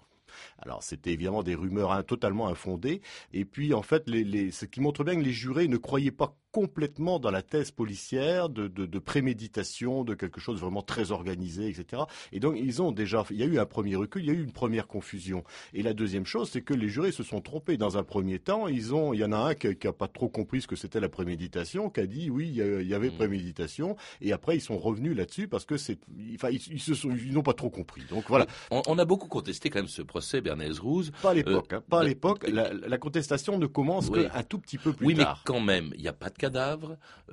Alors, 0.59 0.83
c'était 0.83 1.11
évidemment 1.11 1.43
des 1.43 1.55
rumeurs 1.55 1.91
hein, 1.91 2.03
totalement 2.03 2.47
infondées. 2.47 3.01
Et 3.33 3.45
puis, 3.45 3.73
en 3.73 3.81
fait, 3.81 4.07
les, 4.07 4.23
les, 4.23 4.51
ce 4.51 4.65
qui 4.65 4.79
montre 4.79 5.03
bien 5.03 5.15
que 5.15 5.21
les 5.21 5.31
jurés 5.33 5.67
ne 5.67 5.77
croyaient 5.77 6.11
pas 6.11 6.37
complètement 6.55 7.19
dans 7.19 7.31
la 7.31 7.41
thèse 7.41 7.71
policière 7.71 8.47
de, 8.47 8.69
de, 8.69 8.85
de 8.85 8.99
préméditation, 8.99 10.05
de 10.05 10.13
quelque 10.13 10.39
chose 10.39 10.61
vraiment 10.61 10.81
très 10.81 11.11
organisé, 11.11 11.67
etc. 11.67 12.03
Et 12.31 12.39
donc, 12.39 12.55
ils 12.57 12.81
ont 12.81 12.93
déjà, 12.93 13.25
il 13.29 13.35
y 13.35 13.43
a 13.43 13.45
eu 13.45 13.59
un 13.59 13.65
premier 13.65 13.97
recul, 13.97 14.21
il 14.23 14.27
y 14.27 14.29
a 14.29 14.33
eu 14.33 14.41
une 14.41 14.53
première 14.53 14.87
confusion. 14.87 15.43
Et 15.73 15.83
la 15.83 15.93
deuxième 15.93 16.25
chose, 16.25 16.49
c'est 16.49 16.61
que 16.61 16.73
les 16.73 16.87
jurés 16.87 17.11
se 17.11 17.23
sont 17.23 17.41
trompés. 17.41 17.75
Dans 17.75 17.97
un 17.97 18.03
premier 18.03 18.39
temps, 18.39 18.69
ils 18.69 18.93
ont, 18.95 19.11
il 19.13 19.19
y 19.19 19.25
en 19.25 19.33
a 19.33 19.37
un 19.37 19.53
qui, 19.53 19.75
qui 19.75 19.85
a 19.85 19.91
pas 19.91 20.07
trop 20.07 20.29
compris 20.29 20.61
ce 20.61 20.67
que 20.67 20.77
c'était 20.77 21.01
la 21.01 21.09
préméditation, 21.09 21.89
qui 21.89 21.99
a 21.99 22.05
dit 22.07 22.29
oui, 22.29 22.47
il 22.47 22.87
y, 22.87 22.93
avait 22.93 23.09
Mm. 23.09 23.17
préméditation. 23.17 23.97
Et 24.21 24.31
après, 24.31 24.55
ils 24.55 24.61
sont 24.61 24.77
revenus 24.77 25.13
là-dessus 25.17 25.49
parce 25.49 25.65
que 25.65 25.75
c'est, 25.75 25.99
enfin, 26.35 26.49
ils, 26.51 26.61
ils 26.71 26.79
se 26.79 26.93
sont, 26.93 27.09
ils 27.11 27.33
n'ont 27.33 27.43
pas 27.43 27.53
trop 27.53 27.69
compris. 27.69 28.03
Donc 28.09 28.23
voilà. 28.29 28.47
On, 28.71 28.81
on 28.87 28.97
a 28.97 29.03
beaucoup 29.03 29.27
contesté 29.27 29.69
quand 29.69 29.79
même 29.79 29.89
ce 29.89 30.01
procès, 30.03 30.39
Bernays 30.39 30.79
Rousse. 30.79 31.11
Pas 31.21 31.31
à 31.31 31.33
l'époque, 31.33 31.73
Euh, 31.73 31.77
hein, 31.79 31.83
pas 31.89 31.99
à 31.99 32.03
l'époque. 32.05 32.47
La, 32.47 32.71
la 32.73 32.97
contestation 32.97 33.57
ne 33.57 33.65
commence 33.67 34.07
Oui. 34.09 34.23
qu'un 34.29 34.43
tout 34.43 34.59
petit 34.59 34.77
peu 34.77 34.93
plus 34.93 35.07
oui, 35.07 35.15
tard. 35.15 35.41
mais 35.45 35.53
quand 35.53 35.59
même, 35.59 35.91
il 35.95 36.01
n'y 36.01 36.07
a 36.07 36.13
pas 36.13 36.29
de 36.29 36.37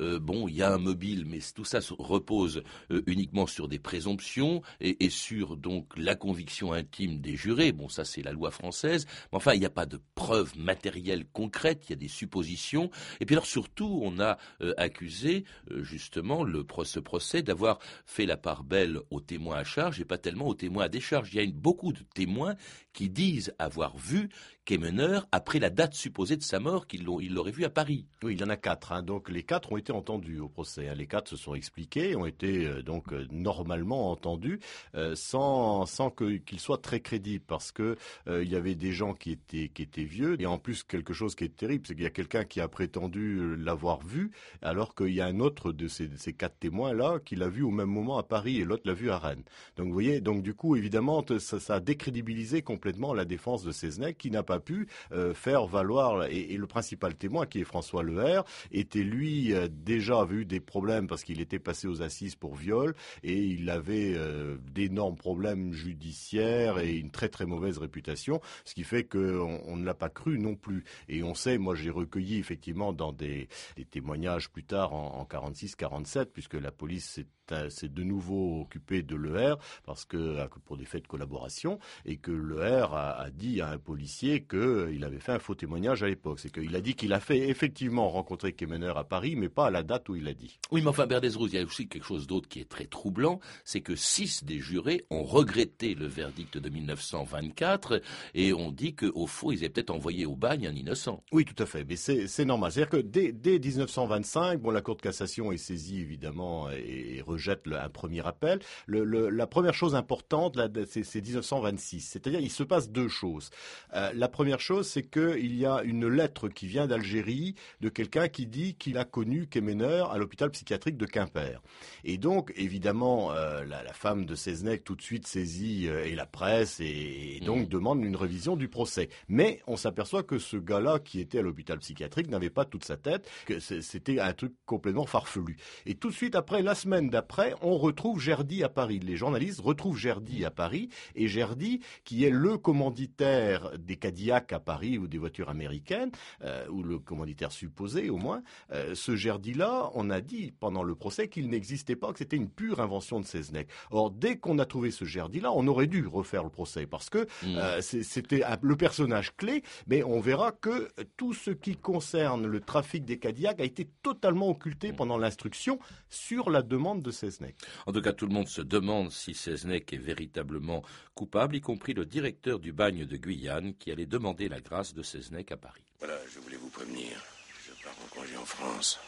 Euh, 0.01 0.19
bon, 0.19 0.49
il 0.49 0.57
y 0.57 0.63
a 0.63 0.73
un 0.73 0.79
mobile, 0.79 1.25
mais 1.27 1.39
tout 1.55 1.65
ça 1.65 1.81
se 1.81 1.95
repose 1.99 2.63
euh, 2.91 3.03
uniquement 3.07 3.47
sur 3.47 3.69
des 3.69 3.79
présomptions 3.79 4.63
et, 4.81 5.11
sur 5.11 5.57
donc 5.57 5.97
la 5.97 6.15
conviction 6.15 6.73
intime 6.73 7.21
des 7.21 7.37
jurés. 7.37 7.73
Bon, 7.73 7.89
ça 7.89 8.05
c'est 8.05 8.23
la 8.23 8.33
loi 8.33 8.51
française. 8.51 9.07
Enfin, 9.33 9.55
il 9.55 9.61
n'y 9.61 9.67
a 9.67 9.71
pas 9.71 9.87
de 9.87 10.01
preuves 10.15 10.57
matérielles 10.59 11.27
concrètes. 11.33 11.85
Il 11.89 11.91
y 11.91 11.93
a 11.95 11.97
des 11.97 12.09
suppositions. 12.09 12.91
Et 13.21 13.27
puis 13.27 13.35
alors 13.35 13.47
surtout, 13.47 14.01
on 14.03 14.19
a 14.19 14.39
euh, 14.63 14.75
accusé 14.77 15.45
justement 15.83 16.43
le 16.45 16.65
ce 16.85 17.01
procès 17.01 17.43
d'avoir 17.43 17.79
fait 18.07 18.27
la 18.27 18.37
part 18.37 18.65
belle 18.65 18.99
aux 19.11 19.21
témoins 19.21 19.57
à 19.57 19.65
charge 19.65 20.01
et 20.01 20.05
pas 20.05 20.19
tellement 20.19 20.49
aux 20.49 20.55
témoins 20.55 20.85
à 20.85 20.89
décharge. 20.89 21.33
Il 21.33 21.41
y 21.41 21.47
a 21.47 21.53
beaucoup 21.53 21.93
de 21.93 22.03
témoins 22.15 22.57
qui 22.93 23.09
disent 23.09 23.55
avoir 23.59 23.97
vu 23.97 24.29
Kemener 24.65 25.21
après 25.33 25.59
la 25.59 25.71
date 25.71 25.95
supposée 25.95 26.37
de 26.37 26.43
sa 26.43 26.61
mort, 26.61 26.87
ils 26.93 27.05
l'auraient 27.05 27.51
vu 27.51 27.65
à 27.65 27.71
Paris. 27.71 28.07
Oui, 28.23 28.35
il 28.35 28.41
y 28.41 28.45
en 28.45 28.49
a 28.49 28.57
quatre. 28.57 28.93
hein. 28.93 29.03
Donc 29.03 29.29
les 29.29 29.43
quatre 29.43 29.73
ont 29.73 29.77
été 29.77 29.93
entendus 29.93 30.39
au 30.39 30.49
procès. 30.49 30.89
Hein. 30.89 30.95
Les 30.95 31.09
quatre 31.09 31.29
se 31.29 31.37
sont 31.37 31.55
expliqués, 31.55 32.15
ont 32.15 32.27
été 32.27 32.67
euh, 32.67 32.83
donc 32.83 33.13
euh, 33.13 33.27
normalement 33.33 34.13
entendus, 34.13 34.61
euh, 34.95 35.17
sans 35.17 35.85
sans 35.87 36.11
qu'ils 36.11 36.61
soient 36.61 36.79
très 36.79 37.01
crédibles, 37.01 37.45
parce 37.47 37.73
que 37.73 37.97
il 38.29 38.49
y 38.49 38.55
avait 38.55 38.77
des 38.77 38.93
gens 38.93 39.15
qui 39.15 39.33
étaient 39.33 39.69
qui 39.69 39.83
étaient 39.83 40.05
vieux. 40.05 40.41
Et 40.41 40.47
en 40.47 40.59
plus 40.59 40.85
quelque 40.85 41.13
chose 41.13 41.35
qui 41.35 41.45
est 41.45 41.57
terrible, 41.57 41.85
c'est 41.87 41.95
qu'il 41.95 42.05
y 42.05 42.07
a 42.07 42.11
quelqu'un 42.11 42.45
qui 42.45 42.61
a 42.61 42.69
prétendu 42.69 43.57
l'avoir 43.57 44.01
vu, 44.05 44.31
alors 44.63 44.95
qu'il 44.95 45.11
y 45.13 45.21
a 45.21 45.27
un 45.27 45.41
autre 45.41 45.73
de 45.73 45.89
ces, 45.89 46.09
ces 46.17 46.33
quatre 46.35 46.59
témoins 46.59 46.93
là 46.93 47.19
qui 47.25 47.35
l'a 47.35 47.49
vu 47.49 47.63
au 47.63 47.71
même 47.71 47.89
moment 47.91 48.17
à 48.19 48.23
Paris 48.23 48.59
et 48.61 48.65
l'autre 48.65 48.83
l'a 48.87 48.95
vu 48.95 49.11
à 49.11 49.19
Rennes. 49.19 49.43
Donc 49.77 49.89
vous 49.89 49.93
voyez, 49.93 50.21
donc 50.21 50.43
du 50.43 50.55
coup 50.55 50.77
évidemment 50.77 51.25
ça, 51.39 51.75
a 51.75 51.81
décrédibilisé 51.81 52.63
complètement 52.63 53.13
la 53.13 53.25
défense 53.25 53.65
de 53.65 53.73
Seznec 53.73 54.19
qui 54.19 54.31
n'a 54.31 54.43
pas 54.43 54.52
pu 54.61 54.89
faire 55.35 55.67
valoir 55.67 56.25
et, 56.25 56.57
le 56.57 56.67
principal 56.67 57.15
témoin 57.15 57.47
qui 57.47 57.61
est 57.61 57.65
François 57.65 58.03
Leher 58.03 58.43
était 58.71 59.03
lui 59.03 59.53
euh, 59.53 59.69
déjà 59.71 60.21
avait 60.21 60.37
eu 60.37 60.45
des 60.45 60.61
problèmes 60.61 61.07
parce 61.07 61.25
qu'il 61.25 61.41
était 61.41 61.59
passé 61.59 61.87
aux 61.87 62.03
assises 62.03 62.35
pour 62.35 62.55
viol 62.55 62.95
et 63.23 63.39
il 63.39 63.71
avait 63.71 64.15
euh, 64.15 64.57
d'énormes 64.71 65.17
problèmes 65.17 65.73
judiciaires 65.73 66.79
et 66.79 66.97
une 66.97 67.11
très 67.11 67.29
très 67.29 67.47
mauvaise 67.47 67.79
réputation, 67.79 68.41
ce 68.65 68.75
qui 68.75 68.85
fait 68.85 69.05
qu'on 69.05 69.61
on 69.67 69.77
ne 69.77 69.85
l'a 69.85 69.95
pas 69.95 70.09
cru 70.09 70.39
non 70.39 70.55
plus. 70.55 70.85
Et 71.09 71.23
on 71.23 71.35
sait, 71.35 71.59
moi 71.59 71.75
j'ai 71.75 71.91
recueilli 71.91 72.39
effectivement 72.39 72.93
dans 72.93 73.13
des, 73.13 73.49
des, 73.77 73.85
témoignages 73.85 74.51
plus 74.51 74.65
tard 74.65 74.95
en, 74.95 75.21
en 75.21 75.25
46-47, 75.25 76.27
puisque 76.27 76.55
la 76.55 76.71
police 76.71 77.09
s'est 77.09 77.27
s'est 77.71 77.89
de 77.89 78.03
nouveau 78.03 78.63
occupé 78.63 79.03
de 79.03 79.17
l'ER 79.17 79.55
parce 79.85 80.05
que 80.05 80.37
pour 80.65 80.77
des 80.77 80.85
faits 80.85 81.03
de 81.03 81.09
collaboration 81.09 81.79
et 82.05 82.17
que 82.17 82.31
l'ER 82.31 82.87
a, 82.93 83.19
a 83.21 83.31
dit 83.31 83.61
à 83.61 83.71
un 83.71 83.79
policier 83.79 84.43
qu'il 84.43 85.05
avait 85.05 85.19
fait 85.19 85.33
un 85.33 85.39
faux 85.39 85.55
témoignage 85.55 86.03
à 86.03 86.07
l'époque. 86.07 86.41
C'est 86.41 86.53
qu'il 86.53 86.75
a 86.75 86.81
dit 86.81 86.95
qu'il 86.95 87.13
a 87.13 87.21
fait 87.21 87.49
effectivement 87.49 88.09
rencontrer 88.09 88.53
Kemener 88.53 88.93
à 88.97 89.05
Paris, 89.05 89.37
mais 89.37 89.49
pas 89.49 89.67
à 89.67 89.71
la 89.71 89.83
date 89.83 90.09
où 90.09 90.17
il 90.17 90.29
a 90.29 90.35
dit. 90.35 90.59
Oui, 90.71 90.81
mais 90.83 90.89
enfin, 90.89 91.07
Berdesrouz, 91.07 91.53
il 91.53 91.57
y 91.57 91.63
a 91.63 91.65
aussi 91.65 91.89
quelque 91.89 92.07
chose 92.07 92.27
d'autre 92.27 92.49
qui 92.49 92.61
est 92.61 92.69
très 92.69 92.87
troublant, 92.87 93.41
c'est 93.65 93.81
que 93.81 93.97
six 93.97 94.45
des 94.45 94.61
jurés 94.61 95.05
ont 95.11 95.25
regretté 95.25 95.95
le 95.95 96.07
verdict 96.07 96.59
de 96.59 96.69
1924 96.69 98.01
et 98.35 98.53
ont 98.53 98.71
dit 98.71 98.95
qu'au 98.95 99.27
fond, 99.27 99.51
ils 99.51 99.59
avaient 99.59 99.69
peut-être 99.69 99.91
envoyé 99.91 100.27
au 100.27 100.37
bagne 100.37 100.67
un 100.67 100.75
innocent. 100.75 101.23
Oui, 101.33 101.45
tout 101.45 101.61
à 101.63 101.67
fait, 101.67 101.85
mais 101.85 101.97
c'est 101.97 102.45
normal. 102.45 102.73
C'est-à-dire 102.73 102.91
que 102.91 103.07
dès, 103.07 103.33
dès, 103.33 103.59
1925, 103.59 104.61
bon, 104.61 104.71
la 104.71 104.81
Cour 104.81 104.97
de 104.97 105.03
cassation 105.03 105.53
est 105.53 105.57
saisie 105.57 106.01
évidemment 106.01 106.71
et, 106.71 107.17
et 107.17 107.23
rejette 107.23 107.42
le, 107.65 107.79
un 107.79 107.89
premier 107.89 108.27
appel. 108.27 108.61
Le, 108.87 109.05
le, 109.05 109.29
la 109.31 109.47
première 109.47 109.75
chose 109.75 109.95
importante, 109.95 110.59
c'est 110.87 111.21
1926. 111.21 112.01
C'est-à-dire, 112.01 112.41
il 112.41 112.51
se 112.51 112.63
passe 112.63 112.91
deux 112.91 113.09
choses. 113.09 113.51
Euh, 113.95 114.11
la 114.15 114.29
première 114.29 114.61
chose, 114.61 114.89
c'est 114.89 115.03
qu'il 115.03 115.57
y 115.57 115.67
a 115.67 115.83
une 115.83 116.09
lettre 116.09 116.49
qui 116.49 116.67
vient 116.67 116.87
d'Algérie 116.87 117.55
de 117.81 117.89
quelqu'un 117.89 118.29
qui 118.29 118.47
dit 118.47 118.75
qu'il 118.75 118.99
a 118.99 119.05
connu 119.05 119.47
Kemener 119.47 120.05
à 120.11 120.19
l'hôpital 120.19 120.51
psychiatrique 120.51 120.97
de 120.97 121.07
Quimper. 121.07 121.61
Et 122.05 122.19
donc, 122.19 122.53
évidemment, 122.57 123.33
euh, 123.33 123.65
la, 123.65 123.83
la, 123.83 123.93
femme 123.93 124.25
de 124.25 124.35
Seznec 124.35 124.85
tout 124.85 124.97
de 124.97 125.03
suite 125.03 125.27
saisit 125.27 125.89
euh, 125.89 126.05
et 126.05 126.15
la 126.15 126.27
presse 126.27 126.81
et, 126.81 127.37
et 127.37 127.41
donc 127.41 127.67
mmh. 127.67 127.69
demande 127.69 128.05
une 128.05 128.17
révision 128.17 128.57
du 128.57 128.69
procès. 128.69 129.09
Mais 129.29 129.61
on 129.67 129.77
s'aperçoit 129.77 130.23
que 130.23 130.39
ce 130.39 130.57
gars-là 130.57 130.99
qui 130.99 131.21
était 131.21 131.39
à 131.39 131.43
l'hôpital 131.43 131.79
psychiatrique 131.79 132.29
n'avait 132.29 132.51
pas 132.51 132.65
toute 132.65 132.85
sa 132.85 132.97
tête, 132.97 133.29
que 133.47 133.61
c'était 133.61 134.21
un 134.21 134.33
truc 134.33 134.53
complètement 134.67 135.07
farfelu. 135.07 135.57
Et 135.87 135.95
tout 135.95 136.09
de 136.09 136.15
suite 136.15 136.35
après, 136.35 136.63
la 136.63 136.75
semaine 136.75 137.11
d'après, 137.11 137.32
on 137.63 137.79
retrouve 137.79 138.21
Gerdy 138.21 138.63
à 138.63 138.69
Paris. 138.69 139.01
Les 139.01 139.17
journalistes 139.17 139.61
retrouvent 139.61 139.97
Gerdy 139.97 140.45
à 140.45 140.51
Paris 140.51 140.89
et 141.15 141.29
Gerdy, 141.29 141.81
qui 142.05 142.25
est 142.25 142.31
le 142.31 142.59
commanditaire 142.59 143.79
des 143.79 143.97
Cadillacs 143.97 144.53
à 144.53 144.61
Paris 144.61 144.99
ou 144.99 145.07
des 145.07 145.19
voitures 145.19 145.49
américaines, 145.49 146.11
euh, 146.43 146.67
ou 146.69 146.83
le 146.83 146.99
commanditaire 146.99 147.53
supposé 147.53 148.11
au 148.11 148.17
moins, 148.17 148.43
euh, 148.73 148.95
ce 148.95 149.17
Gerdy-là, 149.17 149.91
on 149.95 150.11
a 150.11 150.21
dit 150.21 150.53
pendant 150.59 150.83
le 150.83 150.95
procès 150.95 151.29
qu'il 151.29 151.49
n'existait 151.49 151.97
pas, 151.97 152.13
que 152.13 152.19
c'était 152.19 152.37
une 152.37 152.49
pure 152.49 152.81
invention 152.81 153.21
de 153.21 153.27
Seznec. 153.27 153.69
Or, 153.91 154.11
dès 154.11 154.37
qu'on 154.37 154.59
a 154.59 154.67
trouvé 154.67 154.91
ce 154.91 155.05
Gerdy-là, 155.05 155.53
on 155.53 155.67
aurait 155.67 155.87
dû 155.87 156.07
refaire 156.07 156.45
le 156.45 156.51
procès 156.51 156.87
parce 156.87 157.11
que 157.11 157.19
mmh. 157.19 157.57
euh, 157.57 157.81
c'était 157.81 158.43
le 158.61 158.77
personnage 158.77 159.37
clé, 159.37 159.63
mais 159.87 160.03
on 160.03 160.21
verra 160.21 160.53
que 160.53 160.89
tout 161.17 161.35
ce 161.35 161.51
qui 161.51 161.77
concerne 161.77 162.47
le 162.47 162.61
trafic 162.61 163.05
des 163.05 163.19
Cadillacs 163.19 163.61
a 163.61 163.65
été 163.65 163.89
totalement 164.03 164.49
occulté 164.49 164.93
mmh. 164.93 164.97
pendant 164.97 165.19
l'instruction 165.19 165.79
sur 166.09 166.51
la 166.51 166.63
demande 166.63 167.03
de 167.03 167.11
Seznec. 167.13 167.55
En 167.87 167.93
tout 167.93 168.03
cas, 168.03 168.13
tout 168.13 168.27
le 168.27 168.33
monde 168.33 168.49
se 168.49 168.63
demande 168.63 169.13
si 169.13 169.35
Seznec 169.35 169.93
est 169.93 169.99
véritablement 169.99 170.83
coupable, 171.15 171.57
y 171.57 171.61
compris 171.61 171.95
le 171.95 172.05
directeur 172.05 172.59
du 172.59 172.73
bagne 172.73 173.05
de 173.05 173.17
Guyane 173.17 173.75
qui 173.75 173.93
allait 173.93 174.07
demander 174.07 174.49
la 174.49 174.61
grâce 174.61 174.95
de 174.95 175.03
Seznec 175.03 175.53
à 175.53 175.57
Paris. 175.57 175.83
Voilà, 175.99 176.19
je 176.33 176.41
voulais 176.41 176.57
vous 176.57 176.71
prévenir. 176.71 177.23
Je 177.65 177.85
pars 177.85 177.95
en 178.05 178.09
congé 178.15 178.37
en 178.37 178.45
France. 178.45 178.99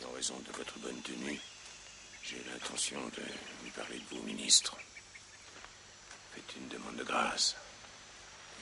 Et 0.00 0.04
en 0.04 0.10
raison 0.12 0.34
de 0.46 0.56
votre 0.56 0.78
bonne 0.78 1.00
tenue, 1.02 1.38
j'ai 2.22 2.42
l'intention 2.50 3.00
de 3.16 3.22
lui 3.64 3.70
parler 3.70 3.98
de 3.98 4.16
vous, 4.16 4.22
ministre. 4.24 4.76
Faites 6.34 6.56
une 6.60 6.68
demande 6.68 6.96
de 6.96 7.04
grâce. 7.04 7.56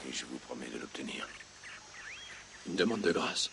Et 0.09 0.12
je 0.12 0.25
vous 0.27 0.38
promets 0.38 0.68
de 0.68 0.79
l'obtenir. 0.79 1.29
Une 2.66 2.77
demande 2.77 3.01
de 3.03 3.12
grâce. 3.12 3.51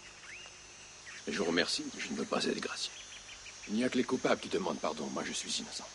Et 1.28 1.32
je 1.32 1.40
vous 1.40 1.46
remercie, 1.46 1.86
je 1.98 2.10
ne 2.12 2.18
veux 2.18 2.26
pas 2.26 2.44
être 2.46 2.60
gracié. 2.60 2.92
Il 3.68 3.76
n'y 3.76 3.84
a 3.84 3.90
que 3.90 3.98
les 3.98 4.04
coupables 4.04 4.40
qui 4.40 4.50
demandent 4.50 4.80
pardon. 4.80 5.06
Moi, 5.14 5.24
je 5.26 5.34
suis 5.34 5.62
innocent. 5.62 5.88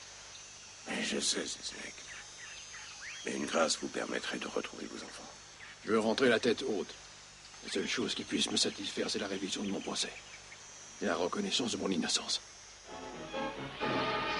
Mais 0.89 1.03
je 1.03 1.21
sais, 1.21 1.45
Zizek. 1.45 1.95
Mais 3.25 3.33
une 3.33 3.47
grâce 3.47 3.79
vous 3.79 3.89
permettrait 3.89 4.39
de 4.39 4.49
retrouver 4.49 4.87
vos 4.87 5.03
enfants. 5.05 5.31
Je 5.85 5.93
veux 5.93 6.01
rentrer 6.01 6.29
la 6.29 6.41
tête 6.41 6.63
haute. 6.63 6.95
La 7.65 7.73
seule 7.73 7.89
chose 7.89 8.15
qui 8.15 8.25
puisse 8.25 8.51
me 8.51 8.57
satisfaire, 8.57 9.11
c'est 9.11 9.19
la 9.19 9.27
révision 9.27 9.63
de 9.63 9.71
mon 9.71 9.81
procès. 9.81 10.13
Et 11.03 11.07
la 11.07 11.15
reconnaissance 11.15 11.73
de 11.73 11.77
mon 11.77 11.91
innocence. 11.91 12.41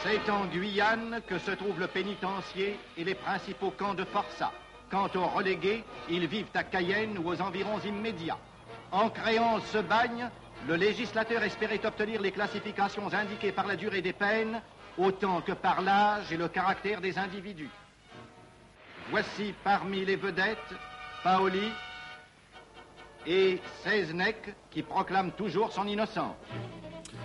C'est 0.03 0.31
en 0.31 0.47
Guyane 0.47 1.21
que 1.27 1.39
se 1.39 1.51
trouve 1.51 1.79
le 1.79 1.87
pénitencier 1.87 2.79
et 2.97 3.05
les 3.05 3.15
principaux 3.15 3.71
camps 3.71 3.95
de 3.95 4.05
Forçat. 4.05 4.53
Quant 4.91 5.11
aux 5.15 5.29
relégués, 5.29 5.85
ils 6.09 6.27
vivent 6.27 6.47
à 6.55 6.65
Cayenne 6.65 7.19
ou 7.19 7.29
aux 7.29 7.41
environs 7.41 7.81
immédiats. 7.81 8.39
En 8.93 9.11
créant 9.11 9.61
ce 9.73 9.79
bagne, 9.79 10.29
le 10.67 10.77
législateur 10.77 11.43
espérait 11.43 11.85
obtenir 11.85 12.21
les 12.21 12.33
classifications 12.33 13.13
indiquées 13.13 13.53
par 13.53 13.67
la 13.67 13.77
durée 13.77 14.03
des 14.03 14.13
peines, 14.13 14.61
autant 14.99 15.41
que 15.41 15.53
par 15.53 15.81
l'âge 15.81 16.31
et 16.33 16.37
le 16.37 16.49
caractère 16.49 17.01
des 17.01 17.19
individus. 17.19 17.71
Voici 19.11 19.55
parmi 19.65 20.05
les 20.05 20.17
vedettes 20.17 20.75
Paoli 21.25 21.73
et 23.27 23.61
Seznec 23.83 24.55
qui 24.71 24.83
proclament 24.83 25.33
toujours 25.33 25.73
son 25.73 25.87
innocence. 25.87 26.37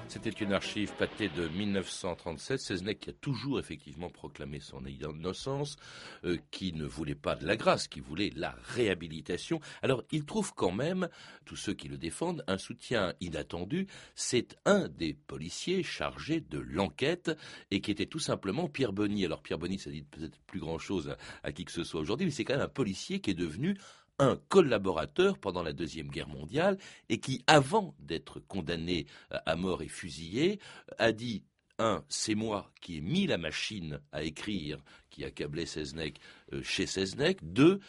C'était 0.08 0.30
une 0.30 0.54
archive 0.54 0.94
pâtée 0.94 1.30
de 1.30 1.48
1937. 1.48 2.60
Seznec 2.60 3.00
qui 3.00 3.10
a 3.10 3.14
toujours 3.14 3.60
effectivement 3.60 4.10
proclamé 4.10 4.60
son 4.60 4.86
innocence, 4.86 5.78
euh, 6.24 6.38
qui 6.52 6.74
ne 6.74 6.86
voulait 6.86 7.16
pas 7.16 7.36
de 7.36 7.46
la 7.46 7.58
grâce, 7.58 7.88
qui 7.88 8.00
voulait 8.00 8.32
la 8.36 8.56
réhabilitation. 8.64 9.60
Alors 9.82 10.04
il 10.12 10.26
trouve 10.26 10.54
quand 10.54 10.72
même, 10.72 11.10
tous 11.44 11.56
ceux 11.56 11.74
qui 11.74 11.88
le 11.88 11.98
défendent, 11.98 12.44
un 12.48 12.58
soutien 12.58 13.14
inattendu. 13.20 13.88
C'est 14.14 14.56
un 14.66 14.88
des 14.88 15.16
policiers 15.16 15.82
chargés 15.84 16.40
de 16.40 16.60
l'enquête 16.60 17.32
et 17.72 17.82
qui 17.82 17.92
était 17.92 18.06
tout 18.06 18.20
simplement 18.20 18.70
Pierre 18.70 18.94
Bonny. 18.94 19.26
Alors 19.26 19.42
Pierre 19.42 19.60
Bonny, 19.60 19.80
ça 19.80 19.90
dit 19.90 20.04
peut-être 20.04 20.40
plus 20.46 20.60
grand-chose 20.60 21.10
à, 21.10 21.18
à 21.44 21.52
qui 21.52 21.66
que 21.66 21.72
ce 21.72 21.84
soit 21.84 22.00
aujourd'hui, 22.00 22.26
mais 22.26 22.32
c'est 22.32 22.46
quand 22.46 22.54
même 22.54 22.64
un 22.64 22.70
policier 22.70 23.20
qui 23.20 23.32
est 23.32 23.36
devenu 23.36 23.76
un 24.20 24.38
collaborateur 24.50 25.38
pendant 25.38 25.64
la 25.64 25.74
Deuxième 25.74 26.10
Guerre 26.10 26.30
mondiale 26.30 26.78
et 27.10 27.20
qui, 27.20 27.44
avant 27.48 27.96
d'être 28.00 28.40
condamné 28.40 29.06
euh, 29.34 29.38
à 29.46 29.56
mort 29.56 29.82
et 29.82 29.88
fusillé, 29.88 30.60
a 30.98 31.12
dit 31.12 31.44
un, 31.78 32.04
c'est 32.08 32.36
moi 32.36 32.72
qui 32.82 32.98
ai 32.98 33.02
mis 33.02 33.28
la 33.28 33.38
machine 33.38 34.00
à 34.12 34.24
écrire 34.24 34.82
qui 35.10 35.26
accablait 35.26 35.66
Seznec 35.66 36.20
euh, 36.54 36.64
chez 36.64 36.86
Seznec. 36.86 37.40
Deux, 37.42 37.80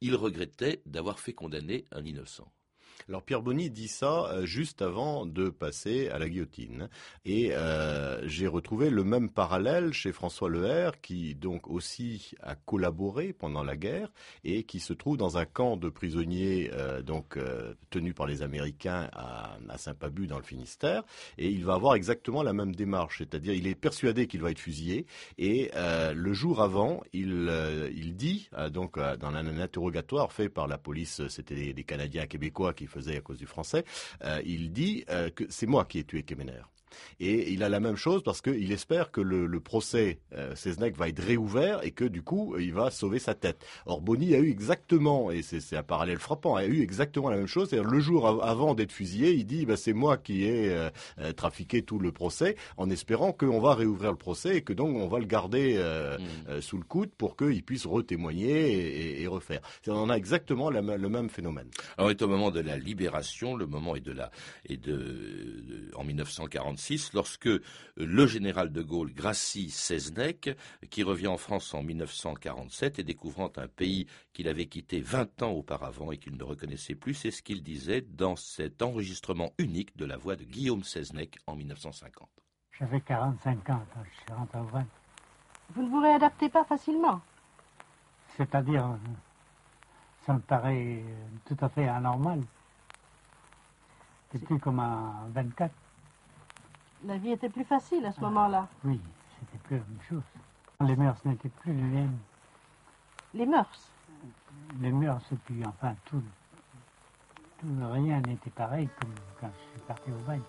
il 0.00 0.14
regrettait 0.14 0.82
d'avoir 0.86 1.20
fait 1.20 1.32
condamner 1.32 1.84
un 1.90 2.04
innocent. 2.04 2.50
Alors 3.08 3.22
Pierre 3.22 3.42
Bonny 3.42 3.70
dit 3.70 3.88
ça 3.88 4.30
euh, 4.32 4.44
juste 4.44 4.82
avant 4.82 5.26
de 5.26 5.48
passer 5.48 6.08
à 6.08 6.18
la 6.18 6.28
guillotine. 6.28 6.88
Et 7.24 7.50
euh, 7.52 8.26
j'ai 8.26 8.46
retrouvé 8.46 8.90
le 8.90 9.04
même 9.04 9.30
parallèle 9.30 9.92
chez 9.92 10.12
François 10.12 10.48
Leher, 10.48 10.90
qui 11.02 11.34
donc 11.34 11.68
aussi 11.68 12.32
a 12.42 12.54
collaboré 12.54 13.32
pendant 13.32 13.62
la 13.62 13.76
guerre 13.76 14.10
et 14.44 14.64
qui 14.64 14.80
se 14.80 14.92
trouve 14.92 15.16
dans 15.16 15.38
un 15.38 15.44
camp 15.44 15.76
de 15.76 15.88
prisonniers 15.88 16.70
euh, 16.72 17.02
donc 17.02 17.38
tenu 17.90 18.12
par 18.12 18.26
les 18.26 18.42
Américains 18.42 19.08
à, 19.12 19.56
Saint-Pabu 19.76 20.26
dans 20.26 20.38
le 20.38 20.44
Finistère. 20.44 21.04
Et 21.38 21.48
il 21.48 21.64
va 21.64 21.74
avoir 21.74 21.94
exactement 21.94 22.42
la 22.42 22.52
même 22.52 22.74
démarche, 22.74 23.18
c'est-à-dire 23.18 23.54
il 23.54 23.66
est 23.66 23.74
persuadé 23.74 24.26
qu'il 24.26 24.42
va 24.42 24.50
être 24.50 24.58
fusillé. 24.58 25.06
Et 25.38 25.70
le 25.74 26.32
jour 26.32 26.60
avant, 26.60 27.02
il, 27.12 27.50
il 27.94 28.14
dit 28.14 28.50
donc 28.70 28.98
dans 28.98 29.28
un, 29.28 29.46
un, 29.46 29.58
interrogatoire 29.58 30.32
fait 30.32 30.48
par 30.48 30.66
la 30.66 30.78
police, 30.78 31.26
c'était 31.28 31.54
des, 31.54 31.72
des 31.72 31.84
Canadiens 31.84 32.26
québécois 32.26 32.74
qui 32.74 32.86
faisait 32.90 33.16
à 33.16 33.20
cause 33.20 33.38
du 33.38 33.46
français, 33.46 33.84
euh, 34.24 34.42
il 34.44 34.72
dit 34.72 35.04
euh, 35.08 35.30
que 35.30 35.44
c'est 35.48 35.66
moi 35.66 35.84
qui 35.84 35.98
ai 35.98 36.04
tué 36.04 36.22
Kemener. 36.22 36.62
Et 37.18 37.52
il 37.52 37.62
a 37.62 37.68
la 37.68 37.80
même 37.80 37.96
chose 37.96 38.22
parce 38.22 38.40
qu'il 38.40 38.72
espère 38.72 39.10
que 39.10 39.20
le, 39.20 39.60
procès 39.60 40.18
euh, 40.34 40.54
va 40.96 41.08
être 41.08 41.22
réouvert 41.22 41.84
et 41.84 41.90
que 41.90 42.04
du 42.04 42.22
coup, 42.22 42.56
il 42.58 42.72
va 42.72 42.90
sauver 42.90 43.18
sa 43.18 43.34
tête. 43.34 43.64
Or, 43.86 44.00
Bonny 44.00 44.34
a 44.34 44.38
eu 44.38 44.50
exactement, 44.50 45.30
et 45.30 45.42
c'est 45.42 45.76
un 45.76 45.82
parallèle 45.82 46.18
frappant, 46.18 46.56
a 46.56 46.64
eu 46.64 46.82
exactement 46.82 47.30
la 47.30 47.36
même 47.36 47.46
chose. 47.46 47.72
Le 47.72 48.00
jour 48.00 48.26
avant 48.42 48.74
d'être 48.74 48.92
fusillé, 48.92 49.32
il 49.32 49.44
dit 49.44 49.66
bah, 49.66 49.76
c'est 49.76 49.92
moi 49.92 50.16
qui 50.16 50.44
ai 50.44 50.70
euh, 50.70 50.90
euh, 51.18 51.32
trafiqué 51.32 51.82
tout 51.82 51.98
le 51.98 52.12
procès, 52.12 52.56
en 52.76 52.90
espérant 52.90 53.32
qu'on 53.32 53.60
va 53.60 53.74
réouvrir 53.74 54.10
le 54.10 54.16
procès 54.16 54.56
et 54.56 54.62
que 54.62 54.72
donc 54.72 54.96
on 54.96 55.08
va 55.08 55.18
le 55.18 55.26
garder 55.26 55.74
euh, 55.76 56.18
mm. 56.18 56.60
sous 56.60 56.76
le 56.78 56.84
coude 56.84 57.10
pour 57.10 57.36
qu'il 57.36 57.62
puisse 57.62 57.86
retémoigner 57.86 59.22
et, 59.22 59.26
refaire. 59.26 59.60
On 59.86 60.10
a 60.10 60.16
exactement 60.16 60.70
le 60.70 61.08
même 61.08 61.30
phénomène. 61.30 61.68
Alors, 61.96 62.10
est 62.10 62.20
au 62.22 62.28
moment 62.28 62.50
de 62.50 62.60
la 62.60 62.76
libération, 62.76 63.54
le 63.54 63.66
moment 63.66 63.94
est 63.94 64.00
de 64.00 64.12
la 64.12 64.30
et 64.68 64.76
de, 64.76 65.90
en 65.94 66.04
1946, 66.80 67.12
lorsque 67.12 67.48
le 67.96 68.26
général 68.26 68.72
de 68.72 68.82
Gaulle 68.82 69.12
gracie 69.12 69.70
Seznec, 69.70 70.56
qui 70.90 71.02
revient 71.02 71.28
en 71.28 71.36
France 71.36 71.74
en 71.74 71.82
1947 71.82 72.98
et 72.98 73.04
découvrant 73.04 73.52
un 73.56 73.68
pays 73.68 74.06
qu'il 74.32 74.48
avait 74.48 74.66
quitté 74.66 75.00
20 75.00 75.42
ans 75.42 75.50
auparavant 75.50 76.10
et 76.12 76.18
qu'il 76.18 76.36
ne 76.36 76.42
reconnaissait 76.42 76.94
plus, 76.94 77.14
c'est 77.14 77.30
ce 77.30 77.42
qu'il 77.42 77.62
disait 77.62 78.00
dans 78.00 78.36
cet 78.36 78.82
enregistrement 78.82 79.52
unique 79.58 79.96
de 79.96 80.06
la 80.06 80.16
voix 80.16 80.36
de 80.36 80.44
Guillaume 80.44 80.82
Seznec 80.82 81.38
en 81.46 81.54
1950. 81.54 82.28
J'avais 82.78 83.00
45 83.00 83.70
ans 83.70 83.82
quand 83.92 84.04
je 84.04 84.22
suis 84.22 84.32
rentré 84.32 84.58
au 84.58 84.64
Vannes. 84.64 84.86
Vous 85.74 85.82
ne 85.82 85.88
vous 85.88 86.00
réadaptez 86.00 86.48
pas 86.48 86.64
facilement 86.64 87.20
C'est-à-dire, 88.36 88.96
ça 90.24 90.32
me 90.32 90.40
paraît 90.40 91.02
tout 91.46 91.56
à 91.60 91.68
fait 91.68 91.86
anormal. 91.86 92.40
C'est 94.32 94.44
plus 94.44 94.58
comme 94.58 94.78
un 94.78 95.28
24. 95.34 95.72
La 97.06 97.16
vie 97.16 97.30
était 97.30 97.48
plus 97.48 97.64
facile 97.64 98.04
à 98.04 98.12
ce 98.12 98.20
moment-là. 98.20 98.68
Oui, 98.84 99.00
c'était 99.38 99.58
plus 99.64 99.76
la 99.78 99.84
même 99.84 100.02
chose. 100.08 100.22
Les 100.86 100.96
mœurs 100.96 101.16
n'étaient 101.24 101.48
plus 101.48 101.72
les 101.72 101.82
mêmes. 101.82 102.18
Les 103.32 103.46
mœurs 103.46 103.90
Les 104.80 104.92
mœurs, 104.92 105.22
et 105.32 105.36
puis 105.36 105.62
enfin 105.66 105.94
tout, 106.04 106.22
rien 107.92 108.20
n'était 108.20 108.50
pareil 108.50 108.88
comme 109.00 109.14
quand 109.40 109.50
je 109.54 109.70
suis 109.72 109.86
parti 109.86 110.10
au 110.10 110.26
bain. 110.26 110.40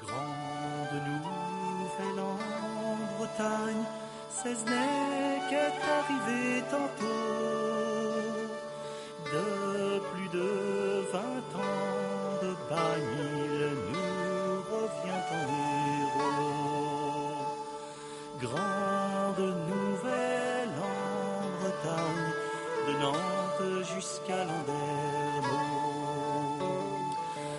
Grande 0.00 1.02
nouvelle 1.06 2.20
en 2.20 3.18
Bretagne, 3.18 3.84
Cesnec 4.30 5.52
est 5.52 5.78
arrivé 5.90 6.62
tantôt. 6.70 7.52
De 9.32 10.00
plus 10.12 10.28
de 10.28 11.04
vingt 11.12 11.50
ans 11.58 12.42
de 12.42 12.54
bagne, 12.68 13.41
Grande 18.42 19.38
nouvelle 19.38 20.68
en 20.76 21.60
Bretagne, 21.60 22.32
de 22.88 22.92
Nantes 23.00 23.86
jusqu'à 23.94 24.44
Landerneau. 24.44 25.82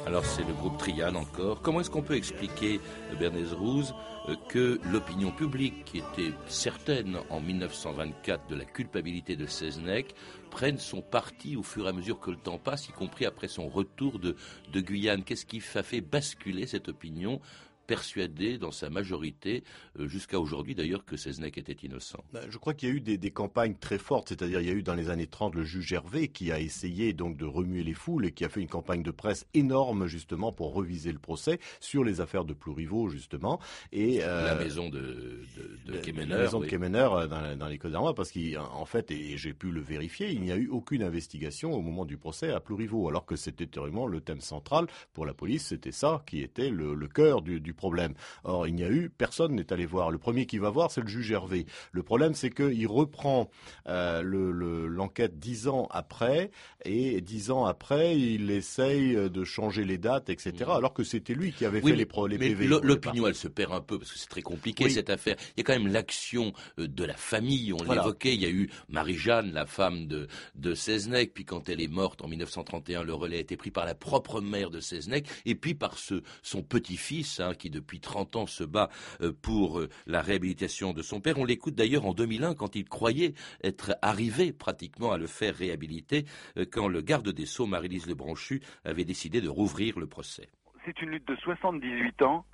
Alors 0.05 0.25
c'est 0.25 0.43
le 0.43 0.53
groupe 0.53 0.77
Trian 0.77 1.15
encore. 1.15 1.61
Comment 1.61 1.79
est-ce 1.79 1.89
qu'on 1.89 2.01
peut 2.01 2.17
expliquer, 2.17 2.81
euh, 3.11 3.15
Bernays 3.15 3.53
Rouze, 3.57 3.95
euh, 4.27 4.35
que 4.49 4.81
l'opinion 4.91 5.31
publique, 5.31 5.85
qui 5.85 5.99
était 5.99 6.33
certaine 6.47 7.17
en 7.29 7.39
1924 7.39 8.47
de 8.47 8.55
la 8.55 8.65
culpabilité 8.65 9.37
de 9.37 9.45
Seznec, 9.45 10.13
prenne 10.51 10.79
son 10.79 11.01
parti 11.01 11.55
au 11.55 11.63
fur 11.63 11.85
et 11.85 11.89
à 11.89 11.93
mesure 11.93 12.19
que 12.19 12.29
le 12.29 12.37
temps 12.37 12.57
passe, 12.57 12.89
y 12.89 12.91
compris 12.91 13.25
après 13.25 13.47
son 13.47 13.69
retour 13.69 14.19
de, 14.19 14.35
de 14.73 14.81
Guyane? 14.81 15.23
Qu'est-ce 15.23 15.45
qui 15.45 15.63
a 15.75 15.81
fait 15.81 16.01
basculer 16.01 16.67
cette 16.67 16.89
opinion 16.89 17.39
persuadé 17.85 18.57
dans 18.57 18.71
sa 18.71 18.89
majorité, 18.89 19.63
euh, 19.99 20.07
jusqu'à 20.07 20.39
aujourd'hui 20.39 20.75
d'ailleurs, 20.75 21.05
que 21.05 21.17
Seznec 21.17 21.57
était 21.57 21.85
innocent. 21.85 22.23
Ben, 22.33 22.41
je 22.49 22.57
crois 22.57 22.73
qu'il 22.73 22.89
y 22.89 22.91
a 22.91 22.95
eu 22.95 23.01
des, 23.01 23.31
campagnes 23.31 23.75
très 23.75 23.97
fortes, 23.97 24.29
c'est-à-dire 24.29 24.61
il 24.61 24.67
y 24.67 24.69
a 24.69 24.73
eu 24.73 24.83
dans 24.83 24.93
les 24.93 25.09
années 25.09 25.27
30 25.27 25.55
le 25.55 25.63
juge 25.63 25.91
Hervé 25.91 26.27
qui 26.27 26.51
a 26.51 26.59
essayé 26.59 27.13
donc 27.13 27.35
de 27.35 27.45
remuer 27.45 27.83
les 27.83 27.93
foules 27.93 28.25
et 28.25 28.31
qui 28.31 28.45
a 28.45 28.49
fait 28.49 28.61
une 28.61 28.67
campagne 28.67 29.01
de 29.01 29.11
presse 29.11 29.47
énorme 29.53 30.07
justement 30.07 30.51
pour 30.51 30.73
reviser 30.73 31.11
le 31.11 31.19
procès 31.19 31.59
sur 31.79 32.03
les 32.03 32.21
affaires 32.21 32.45
de 32.45 32.53
Plouriveau 32.53 33.09
justement. 33.09 33.59
Et, 33.91 34.23
euh, 34.23 34.45
la 34.45 34.55
maison 34.55 34.89
de, 34.89 34.99
de. 34.99 36.21
La 36.27 36.37
maison 36.37 36.59
de 36.59 36.67
euh, 36.73 37.27
dans, 37.27 37.57
dans 37.57 37.67
les 37.67 37.77
Côtes 37.77 37.91
d'Armor 37.91 38.13
parce 38.13 38.31
qu'en 38.31 38.85
fait, 38.85 39.11
et 39.11 39.37
j'ai 39.37 39.53
pu 39.53 39.71
le 39.71 39.81
vérifier, 39.81 40.31
il 40.31 40.41
n'y 40.41 40.51
a 40.51 40.57
eu 40.57 40.67
aucune 40.67 41.03
investigation 41.03 41.73
au 41.73 41.81
moment 41.81 42.05
du 42.05 42.17
procès 42.17 42.51
à 42.51 42.59
Plouriveau, 42.59 43.07
alors 43.07 43.25
que 43.25 43.35
c'était 43.35 43.67
vraiment 43.79 44.07
le 44.07 44.21
thème 44.21 44.41
central 44.41 44.87
pour 45.13 45.25
la 45.25 45.33
police, 45.33 45.67
c'était 45.67 45.91
ça 45.91 46.23
qui 46.25 46.41
était 46.41 46.69
le, 46.69 46.93
le 46.93 47.07
cœur 47.07 47.41
du, 47.41 47.59
du 47.59 47.73
problème. 47.83 48.13
Or, 48.45 48.65
il 48.65 48.75
n'y 48.75 48.83
a 48.85 48.89
eu, 48.89 49.09
personne 49.09 49.55
n'est 49.55 49.73
allé 49.73 49.85
voir. 49.85 50.09
Le 50.09 50.17
premier 50.17 50.45
qui 50.45 50.57
va 50.57 50.69
voir, 50.69 50.89
c'est 50.89 51.01
le 51.01 51.07
juge 51.07 51.29
Hervé. 51.31 51.65
Le 51.91 52.01
problème, 52.01 52.33
c'est 52.33 52.49
qu'il 52.49 52.87
reprend 52.87 53.49
euh, 53.87 54.21
l'enquête 54.23 55.37
dix 55.37 55.67
ans 55.67 55.89
après, 55.91 56.49
et 56.85 57.19
dix 57.19 57.51
ans 57.51 57.65
après, 57.65 58.17
il 58.17 58.51
essaye 58.51 59.15
de 59.29 59.43
changer 59.43 59.83
les 59.83 59.97
dates, 59.97 60.29
etc., 60.29 60.53
mmh. 60.65 60.71
alors 60.71 60.93
que 60.93 61.03
c'était 61.03 61.33
lui 61.33 61.51
qui 61.51 61.65
avait 61.65 61.81
fait 61.81 61.93
les, 61.93 62.07
les 62.29 62.37
PV. 62.37 62.67
L'opinion, 62.67 63.27
elle 63.27 63.35
se 63.35 63.49
perd 63.49 63.73
un 63.73 63.81
peu, 63.81 63.99
parce 63.99 64.13
que 64.13 64.17
c'est 64.17 64.29
très 64.29 64.41
compliqué, 64.41 64.87
cette 64.89 65.09
affaire. 65.09 65.35
Il 65.57 65.59
y 65.59 65.61
a 65.61 65.63
quand 65.65 65.77
même 65.77 65.91
l'action 65.91 66.53
euh, 66.79 66.87
de 66.87 67.03
la 67.03 67.17
famille, 67.17 67.73
on 67.73 67.83
l'évoquait, 67.83 68.33
il 68.33 68.41
y 68.41 68.45
a 68.45 68.49
eu 68.49 68.69
Marie-Jeanne, 68.87 69.51
la 69.51 69.65
femme 69.65 70.07
de, 70.07 70.27
de 70.55 70.73
Seznec, 70.73 71.33
puis 71.33 71.43
quand 71.43 71.67
elle 71.67 71.81
est 71.81 71.89
morte 71.89 72.21
en 72.21 72.29
1931, 72.29 73.03
le 73.03 73.13
relais 73.13 73.37
a 73.37 73.41
été 73.41 73.57
pris 73.57 73.71
par 73.71 73.85
la 73.85 73.95
propre 73.95 74.39
mère 74.39 74.69
de 74.69 74.79
Seznec, 74.79 75.27
et 75.45 75.55
puis 75.55 75.73
par 75.73 75.97
ce, 75.97 76.23
son 76.43 76.63
petit-fils, 76.63 77.41
hein, 77.41 77.53
qui 77.63 77.69
depuis 77.69 78.01
30 78.01 78.35
ans 78.35 78.45
se 78.45 78.65
bat 78.65 78.89
euh, 79.21 79.31
pour 79.31 79.79
euh, 79.79 79.89
la 80.05 80.21
réhabilitation 80.21 80.91
de 80.91 81.01
son 81.01 81.21
père. 81.21 81.37
On 81.37 81.45
l'écoute 81.45 81.75
d'ailleurs 81.75 82.05
en 82.05 82.13
2001 82.13 82.55
quand 82.55 82.75
il 82.75 82.83
croyait 82.83 83.35
être 83.63 83.95
arrivé 84.01 84.51
pratiquement 84.51 85.13
à 85.13 85.17
le 85.17 85.27
faire 85.27 85.55
réhabiliter, 85.55 86.25
euh, 86.57 86.65
quand 86.69 86.89
le 86.89 86.99
garde 86.99 87.29
des 87.29 87.45
Sceaux, 87.45 87.65
Marie-Lise 87.65 88.07
Lebranchu, 88.07 88.61
avait 88.83 89.05
décidé 89.05 89.39
de 89.39 89.47
rouvrir 89.47 89.97
le 89.97 90.07
procès. 90.07 90.49
C'est 90.85 91.01
une 91.01 91.11
lutte 91.11 91.25
de 91.25 91.37
78 91.37 92.21
ans 92.23 92.45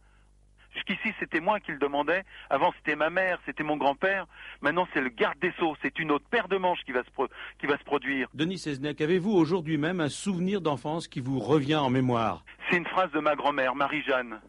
Jusqu'ici, 0.73 1.13
c'était 1.19 1.39
moi 1.39 1.59
qui 1.59 1.71
le 1.71 1.79
demandais. 1.79 2.23
Avant, 2.49 2.71
c'était 2.77 2.95
ma 2.95 3.09
mère, 3.09 3.39
c'était 3.45 3.63
mon 3.63 3.77
grand-père. 3.77 4.27
Maintenant, 4.61 4.87
c'est 4.93 5.01
le 5.01 5.09
garde 5.09 5.39
des 5.39 5.51
Sceaux. 5.53 5.75
C'est 5.81 5.97
une 5.99 6.11
autre 6.11 6.25
paire 6.29 6.47
de 6.47 6.57
manches 6.57 6.83
qui 6.85 6.91
va 6.91 7.03
se, 7.03 7.09
qui 7.59 7.65
va 7.65 7.77
se 7.77 7.83
produire. 7.83 8.29
Denis 8.33 8.59
Seznec, 8.59 9.01
avez-vous 9.01 9.31
aujourd'hui 9.31 9.77
même 9.77 9.99
un 9.99 10.09
souvenir 10.09 10.61
d'enfance 10.61 11.07
qui 11.07 11.21
vous 11.21 11.39
revient 11.39 11.75
en 11.75 11.89
mémoire? 11.89 12.45
C'est 12.69 12.77
une 12.77 12.85
phrase 12.85 13.11
de 13.11 13.19
ma 13.19 13.35
grand-mère, 13.35 13.75
Marie-Jeanne, 13.75 14.39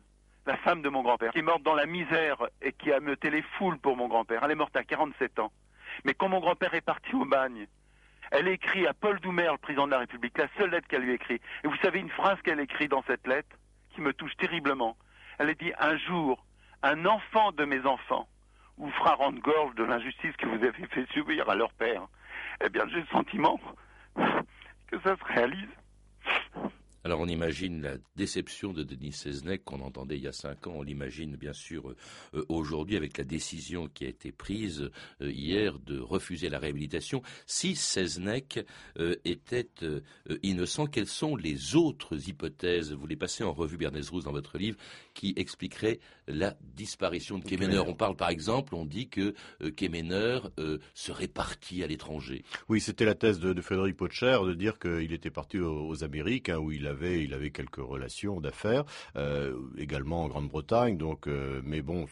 la 0.47 0.57
femme 0.59 0.83
de 0.83 0.89
mon 0.89 1.03
grand-père, 1.03 1.33
qui 1.33 1.39
est 1.39 1.43
morte 1.43 1.63
dans 1.63 1.75
la 1.75 1.87
misère 1.87 2.39
et 2.63 2.73
qui 2.73 2.93
a 2.93 3.01
meuté 3.01 3.31
les 3.31 3.43
foules 3.43 3.79
pour 3.79 3.97
mon 3.97 4.09
grand-père. 4.09 4.43
Elle 4.45 4.53
est 4.53 4.57
morte 4.57 4.77
à 4.77 4.85
47 4.85 5.39
ans. 5.39 5.53
Mais 6.05 6.15
quand 6.15 6.29
mon 6.29 6.41
grand-père 6.41 6.75
est 6.75 6.81
parti 6.81 7.15
au 7.15 7.25
bagne, 7.25 7.67
elle 8.31 8.49
écrit 8.49 8.87
à 8.87 8.95
Paul 8.95 9.19
Doumer, 9.21 9.49
le 9.51 9.59
président 9.59 9.87
de 9.87 9.93
la 9.93 9.99
République, 9.99 10.39
la 10.39 10.49
seule 10.57 10.71
lettre 10.71 10.89
qu'elle 10.89 11.03
lui 11.03 11.15
écrit. 11.15 11.41
Et 11.65 11.69
vous 11.69 11.77
savez 11.83 11.99
une 11.99 12.11
phrase 12.11 12.41
qu'elle 12.43 12.61
écrit 12.61 12.89
dans 12.89 13.03
cette 13.07 13.27
lettre 13.27 13.57
qui 13.95 14.01
me 14.01 14.13
touche 14.13 14.37
terriblement. 14.37 14.97
Elle 15.39 15.55
dit 15.57 15.73
un 15.79 15.97
jour, 15.97 16.45
un 16.83 17.07
enfant 17.07 17.53
de 17.53 17.65
mes 17.65 17.85
enfants 17.87 18.29
vous 18.79 18.91
fera 18.93 19.15
rendre 19.15 19.41
gorge 19.41 19.75
de 19.75 19.85
l'injustice 19.85 20.35
que 20.37 20.47
vous 20.47 20.65
avez 20.65 20.73
fait 20.73 21.07
subir 21.13 21.49
à 21.51 21.55
leur 21.55 21.73
père. 21.73 22.07
Eh 22.65 22.69
bien, 22.71 22.85
j'ai 22.89 23.01
le 23.01 23.07
sentiment 23.07 23.61
que 24.17 24.99
ça 25.05 25.17
se 25.17 25.25
réalise. 25.25 25.69
Alors 27.03 27.21
on 27.21 27.27
imagine 27.29 27.81
la 27.81 27.97
déception 28.17 28.75
de 28.75 28.83
Denis 28.83 29.13
Seznec 29.13 29.65
qu'on 29.65 29.81
entendait 29.81 30.19
il 30.19 30.25
y 30.25 30.29
a 30.29 30.33
cinq 30.33 30.67
ans, 30.67 30.75
on 30.77 30.83
l'imagine 30.83 31.35
bien 31.35 31.55
sûr 31.55 31.89
euh, 31.89 31.97
euh, 32.35 32.45
aujourd'hui 32.51 32.97
avec 32.97 33.17
la 33.17 33.25
décision 33.25 33.89
qui 33.89 34.05
a 34.05 34.09
été 34.09 34.33
prise 34.33 34.91
euh, 35.23 35.31
hier 35.31 35.79
de 35.79 35.99
refuser 35.99 36.51
la 36.51 36.59
réhabilitation. 36.59 37.23
Si 37.47 37.75
Seznec 37.75 38.61
était 39.25 39.69
innocent, 40.43 40.87
quelles 40.87 41.07
sont 41.07 41.37
les 41.37 41.77
autres 41.77 42.29
hypothèses? 42.29 42.93
Vous 42.93 43.07
les 43.07 43.17
passez 43.17 43.45
en 43.45 43.53
revue, 43.53 43.77
Bernays 43.77 44.09
Rousse, 44.11 44.25
dans 44.25 44.33
votre 44.33 44.59
livre, 44.59 44.77
qui 45.15 45.33
expliqueraient 45.37 46.01
la 46.33 46.57
disparition 46.75 47.39
de 47.39 47.45
Kemener. 47.45 47.81
On 47.87 47.95
parle 47.95 48.17
par 48.17 48.31
exemple, 48.31 48.75
on 48.75 48.85
dit 48.85 49.09
que 49.09 49.35
Kemener 49.77 50.41
serait 50.95 51.29
parti 51.29 51.83
à 51.83 51.87
l'étranger. 51.87 52.45
Oui, 52.69 52.81
c'était 52.81 53.05
la 53.05 53.15
thèse 53.15 53.41
de, 53.41 53.61
Frédéric 53.61 53.97
Potcher 53.97 54.39
de 54.47 54.55
dire 54.55 54.79
qu'il 54.79 55.13
était 55.13 55.31
parti 55.31 55.59
aux, 55.59 56.05
Amériques, 56.05 56.49
hein, 56.49 56.59
où 56.59 56.73
il 56.73 56.87
avait, 56.87 57.25
il 57.25 57.35
avait 57.35 57.51
quelques 57.51 57.77
relations 57.77 58.41
d'affaires, 58.41 58.85
euh, 59.17 59.57
également 59.77 60.25
en 60.25 60.29
Grande-Bretagne. 60.29 60.97
Donc, 60.97 61.27
euh, 61.27 61.61
mais 61.65 61.83
bon, 61.83 62.07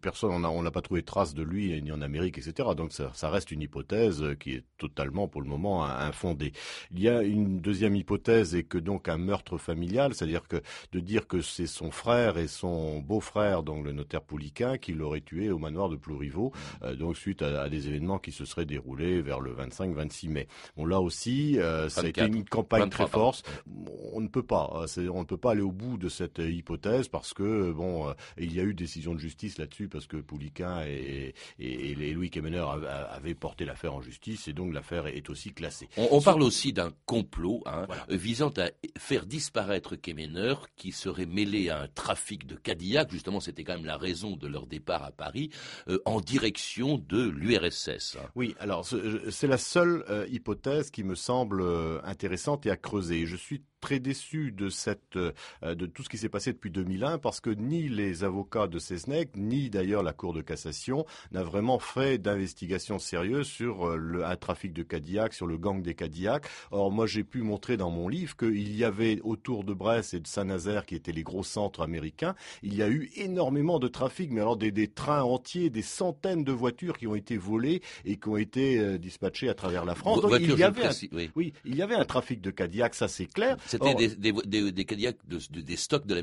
personne, 0.00 0.44
on 0.44 0.62
n'a 0.62 0.70
pas 0.70 0.82
trouvé 0.82 1.02
trace 1.02 1.34
de 1.34 1.42
lui 1.42 1.80
ni 1.82 1.92
en 1.92 2.02
Amérique, 2.02 2.38
etc. 2.38 2.70
Donc, 2.76 2.92
ça, 2.92 3.10
ça, 3.14 3.30
reste 3.30 3.50
une 3.50 3.62
hypothèse 3.62 4.24
qui 4.40 4.54
est 4.54 4.64
totalement, 4.78 5.28
pour 5.28 5.40
le 5.40 5.48
moment, 5.48 5.84
infondée. 5.84 6.52
Il 6.92 7.00
y 7.00 7.08
a 7.08 7.22
une 7.22 7.60
deuxième 7.60 7.96
hypothèse 7.96 8.54
et 8.54 8.64
que 8.64 8.78
donc 8.78 9.08
un 9.08 9.18
meurtre 9.18 9.58
familial, 9.58 10.14
c'est-à-dire 10.14 10.46
que 10.48 10.60
de 10.92 11.00
dire 11.00 11.26
que 11.26 11.40
c'est 11.40 11.66
son 11.66 11.90
frère 11.90 12.38
et 12.38 12.48
son 12.48 13.00
beau-frère, 13.00 13.59
donc 13.62 13.84
le 13.84 13.92
notaire 13.92 14.22
Pouliquin, 14.22 14.78
qui 14.78 14.92
l'aurait 14.92 15.20
tué 15.20 15.50
au 15.50 15.58
manoir 15.58 15.88
de 15.88 15.96
Plouriveau, 15.96 16.52
euh, 16.82 16.94
donc 16.94 17.16
suite 17.16 17.42
à, 17.42 17.68
des 17.68 17.88
événements 17.88 18.18
qui 18.18 18.32
se 18.32 18.44
seraient 18.44 18.66
déroulés 18.66 19.22
vers 19.22 19.40
le 19.40 19.54
25-26 19.54 20.28
mai. 20.28 20.48
Bon, 20.76 20.84
là 20.84 21.00
aussi, 21.00 21.58
ça 21.88 22.00
a 22.00 22.06
été 22.06 22.24
une 22.24 22.44
campagne 22.44 22.88
très 22.88 23.06
forte 23.06 23.44
on 24.12 24.20
ne 24.20 24.28
peut 24.28 24.42
pas. 24.42 24.84
On 25.12 25.20
ne 25.20 25.24
peut 25.24 25.36
pas 25.36 25.52
aller 25.52 25.62
au 25.62 25.72
bout 25.72 25.96
de 25.96 26.08
cette 26.08 26.38
hypothèse 26.38 27.08
parce 27.08 27.34
que 27.34 27.72
bon, 27.72 28.12
il 28.38 28.54
y 28.54 28.60
a 28.60 28.62
eu 28.62 28.74
décision 28.74 29.14
de 29.14 29.18
justice 29.20 29.58
là-dessus 29.58 29.88
parce 29.88 30.06
que 30.06 30.16
Pouliquin 30.16 30.82
et, 30.86 31.34
et, 31.58 31.94
Louis 32.14 32.30
Kemener 32.30 32.64
avaient 33.10 33.34
porté 33.34 33.64
l'affaire 33.64 33.94
en 33.94 34.00
justice 34.00 34.48
et 34.48 34.52
donc 34.52 34.72
l'affaire 34.72 35.06
est 35.06 35.28
aussi 35.30 35.52
classée. 35.52 35.88
On, 35.96 36.20
parle 36.20 36.42
aussi 36.42 36.72
d'un 36.72 36.92
complot 37.06 37.62
hein, 37.66 37.86
visant 38.08 38.52
à 38.56 38.70
faire 38.98 39.26
disparaître 39.26 39.96
Kemener 39.96 40.54
qui 40.76 40.92
serait 40.92 41.26
mêlé 41.26 41.68
à 41.70 41.82
un 41.82 41.88
trafic 41.88 42.46
de 42.46 42.56
Cadillac. 42.56 43.10
Justement, 43.10 43.40
c'était 43.50 43.64
quand 43.64 43.74
même 43.74 43.84
la 43.84 43.96
raison 43.96 44.36
de 44.36 44.46
leur 44.46 44.66
départ 44.66 45.02
à 45.02 45.10
Paris 45.10 45.50
en 46.04 46.20
direction 46.20 46.98
de 46.98 47.28
l'URSS. 47.28 48.16
Oui, 48.36 48.54
alors 48.60 48.86
c'est 48.86 49.46
la 49.46 49.58
seule 49.58 50.04
hypothèse 50.30 50.90
qui 50.90 51.02
me 51.02 51.14
semble 51.14 51.64
intéressante 52.04 52.64
et 52.66 52.70
à 52.70 52.76
creuser. 52.76 53.26
Je 53.26 53.36
suis 53.36 53.62
très 53.80 53.98
déçu 53.98 54.52
de 54.52 54.68
cette 54.68 55.16
euh, 55.16 55.32
de 55.62 55.86
tout 55.86 56.02
ce 56.02 56.08
qui 56.08 56.18
s'est 56.18 56.28
passé 56.28 56.52
depuis 56.52 56.70
2001 56.70 57.18
parce 57.18 57.40
que 57.40 57.50
ni 57.50 57.88
les 57.88 58.24
avocats 58.24 58.66
de 58.66 58.78
Cesnec 58.78 59.36
ni 59.36 59.70
d'ailleurs 59.70 60.02
la 60.02 60.12
Cour 60.12 60.32
de 60.32 60.42
cassation 60.42 61.06
n'a 61.32 61.42
vraiment 61.42 61.78
fait 61.78 62.18
d'investigation 62.18 62.98
sérieuse 62.98 63.46
sur 63.46 63.88
euh, 63.88 63.96
le, 63.96 64.24
un 64.24 64.36
trafic 64.36 64.72
de 64.72 64.82
Cadillac, 64.82 65.34
sur 65.34 65.46
le 65.46 65.56
gang 65.58 65.82
des 65.82 65.94
Cadillacs. 65.94 66.46
Or 66.70 66.90
moi 66.92 67.06
j'ai 67.06 67.24
pu 67.24 67.42
montrer 67.42 67.76
dans 67.76 67.90
mon 67.90 68.08
livre 68.08 68.36
qu'il 68.36 68.76
y 68.76 68.84
avait 68.84 69.20
autour 69.22 69.64
de 69.64 69.74
Brest 69.74 70.14
et 70.14 70.20
de 70.20 70.26
Saint-Nazaire 70.26 70.86
qui 70.86 70.94
étaient 70.94 71.12
les 71.12 71.22
gros 71.22 71.42
centres 71.42 71.82
américains, 71.82 72.34
il 72.62 72.74
y 72.74 72.82
a 72.82 72.88
eu 72.88 73.10
énormément 73.16 73.78
de 73.78 73.88
trafic, 73.88 74.30
mais 74.30 74.40
alors 74.40 74.56
des, 74.56 74.70
des 74.70 74.88
trains 74.88 75.22
entiers, 75.22 75.70
des 75.70 75.82
centaines 75.82 76.44
de 76.44 76.52
voitures 76.52 76.98
qui 76.98 77.06
ont 77.06 77.14
été 77.14 77.36
volées 77.36 77.82
et 78.04 78.16
qui 78.16 78.28
ont 78.28 78.36
été 78.36 78.78
euh, 78.78 78.98
dispatchées 78.98 79.48
à 79.48 79.54
travers 79.54 79.84
la 79.84 79.94
France. 79.94 80.20
Donc, 80.20 80.32
il 80.40 80.58
y 80.58 80.62
avait 80.62 80.86
un, 80.86 80.92
oui. 81.36 81.52
il 81.64 81.76
y 81.76 81.82
avait 81.82 81.94
un 81.94 82.04
trafic 82.04 82.40
de 82.40 82.50
Cadillac, 82.50 82.94
ça 82.94 83.08
c'est 83.08 83.26
clair. 83.26 83.56
C'était 83.70 83.94
des, 83.94 84.08
des, 84.08 84.32
des, 84.32 84.72
des, 84.72 84.84
Cadillacs 84.84 85.16
de, 85.28 85.38
des 85.60 85.76
stocks 85.76 86.06
de 86.06 86.14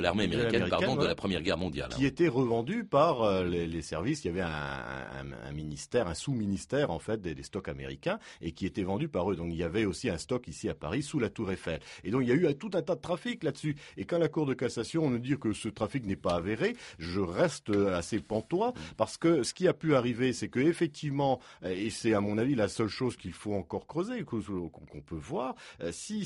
l'armée 0.00 0.24
américaine, 0.24 0.68
pardon, 0.68 0.96
de 0.96 1.06
la 1.06 1.14
Première 1.14 1.42
Guerre 1.42 1.58
mondiale. 1.58 1.88
Qui 1.90 2.06
étaient 2.06 2.28
revendus 2.28 2.84
par 2.84 3.22
euh, 3.22 3.44
les, 3.44 3.66
les, 3.66 3.82
services. 3.82 4.24
Il 4.24 4.28
y 4.28 4.30
avait 4.30 4.42
un, 4.42 4.48
un, 4.48 5.48
un 5.48 5.52
ministère, 5.52 6.06
un 6.06 6.14
sous-ministère 6.14 6.90
en 6.90 6.98
fait 6.98 7.20
des, 7.20 7.42
stocks 7.42 7.68
américains 7.68 8.18
et 8.40 8.52
qui 8.52 8.64
étaient 8.66 8.84
vendus 8.84 9.08
par 9.08 9.30
eux. 9.30 9.36
Donc 9.36 9.48
il 9.50 9.56
y 9.56 9.64
avait 9.64 9.84
aussi 9.84 10.08
un 10.08 10.18
stock 10.18 10.46
ici 10.48 10.68
à 10.68 10.74
Paris 10.74 11.02
sous 11.02 11.18
la 11.18 11.30
Tour 11.30 11.50
Eiffel. 11.50 11.80
Et 12.04 12.10
donc 12.10 12.22
il 12.22 12.28
y 12.28 12.32
a 12.32 12.34
eu 12.34 12.54
tout 12.54 12.70
un 12.74 12.82
tas 12.82 12.94
de 12.94 13.00
trafic 13.00 13.42
là-dessus. 13.42 13.76
Et 13.96 14.04
quand 14.04 14.18
la 14.18 14.28
Cour 14.28 14.46
de 14.46 14.54
cassation 14.54 15.10
nous 15.10 15.18
dit 15.18 15.36
que 15.38 15.52
ce 15.52 15.68
trafic 15.68 16.06
n'est 16.06 16.16
pas 16.16 16.34
avéré, 16.34 16.76
je 16.98 17.20
reste 17.20 17.70
euh, 17.70 17.96
assez 17.96 18.20
pantois 18.20 18.72
parce 18.96 19.16
que 19.16 19.42
ce 19.42 19.52
qui 19.52 19.66
a 19.66 19.74
pu 19.74 19.94
arriver, 19.94 20.32
c'est 20.32 20.48
que 20.48 20.60
effectivement, 20.60 21.40
et 21.64 21.90
c'est 21.90 22.14
à 22.14 22.20
mon 22.20 22.38
avis 22.38 22.54
la 22.54 22.68
seule 22.68 22.88
chose 22.88 23.16
qu'il 23.16 23.32
faut 23.32 23.54
encore 23.54 23.86
creuser, 23.86 24.22
qu'on 24.24 25.00
peut 25.04 25.16
voir, 25.16 25.54
euh, 25.80 25.90
si 25.92 26.24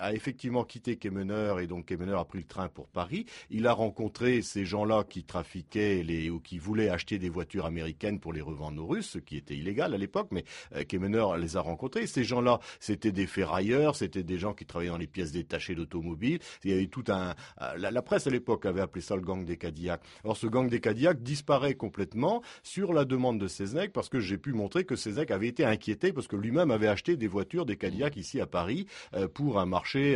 A 0.00 0.12
effectivement 0.12 0.64
quitté 0.64 0.96
Kemener 0.96 1.56
et 1.60 1.66
donc 1.66 1.86
Kemener 1.86 2.16
a 2.18 2.24
pris 2.24 2.38
le 2.38 2.44
train 2.44 2.68
pour 2.68 2.88
Paris. 2.88 3.26
Il 3.50 3.66
a 3.66 3.72
rencontré 3.72 4.42
ces 4.42 4.64
gens-là 4.64 5.04
qui 5.08 5.24
trafiquaient 5.24 6.28
ou 6.30 6.40
qui 6.40 6.58
voulaient 6.58 6.88
acheter 6.88 7.18
des 7.18 7.28
voitures 7.28 7.66
américaines 7.66 8.20
pour 8.20 8.32
les 8.32 8.40
revendre 8.40 8.82
aux 8.82 8.86
Russes, 8.86 9.10
ce 9.10 9.18
qui 9.18 9.36
était 9.36 9.56
illégal 9.56 9.94
à 9.94 9.98
l'époque, 9.98 10.28
mais 10.30 10.44
euh, 10.74 10.84
Kemener 10.84 11.24
les 11.38 11.56
a 11.56 11.60
rencontrés. 11.60 12.06
Ces 12.06 12.24
gens-là, 12.24 12.60
c'était 12.80 13.12
des 13.12 13.26
ferrailleurs, 13.26 13.96
c'était 13.96 14.22
des 14.22 14.38
gens 14.38 14.54
qui 14.54 14.66
travaillaient 14.66 14.90
dans 14.90 14.98
les 14.98 15.06
pièces 15.06 15.32
détachées 15.32 15.74
d'automobiles. 15.74 16.40
Il 16.64 16.70
y 16.70 16.74
avait 16.74 16.86
tout 16.86 17.04
un, 17.08 17.34
euh, 17.62 17.76
la, 17.76 18.02
presse 18.02 18.26
à 18.26 18.30
l'époque 18.30 18.66
avait 18.66 18.80
appelé 18.80 19.02
ça 19.02 19.16
le 19.16 19.22
gang 19.22 19.44
des 19.44 19.56
Cadillacs. 19.56 20.02
Alors 20.24 20.36
ce 20.36 20.46
gang 20.46 20.68
des 20.68 20.80
Cadillacs 20.80 21.22
disparaît 21.22 21.74
complètement 21.74 22.42
sur 22.62 22.92
la 22.92 23.04
demande 23.04 23.38
de 23.38 23.48
Cézanne 23.48 23.88
parce 23.88 24.08
que 24.08 24.20
j'ai 24.20 24.38
pu 24.38 24.52
montrer 24.52 24.84
que 24.84 24.96
Cézanne 24.96 25.26
avait 25.30 25.48
été 25.48 25.64
inquiété 25.64 26.12
parce 26.12 26.26
que 26.26 26.36
lui-même 26.36 26.70
avait 26.70 26.88
acheté 26.88 27.16
des 27.16 27.26
voitures 27.26 27.66
des 27.66 27.76
Cadillacs 27.76 28.16
ici 28.16 28.40
à 28.40 28.46
Paris 28.46 28.86
euh, 29.14 29.28
pour 29.28 29.58
un 29.58 29.66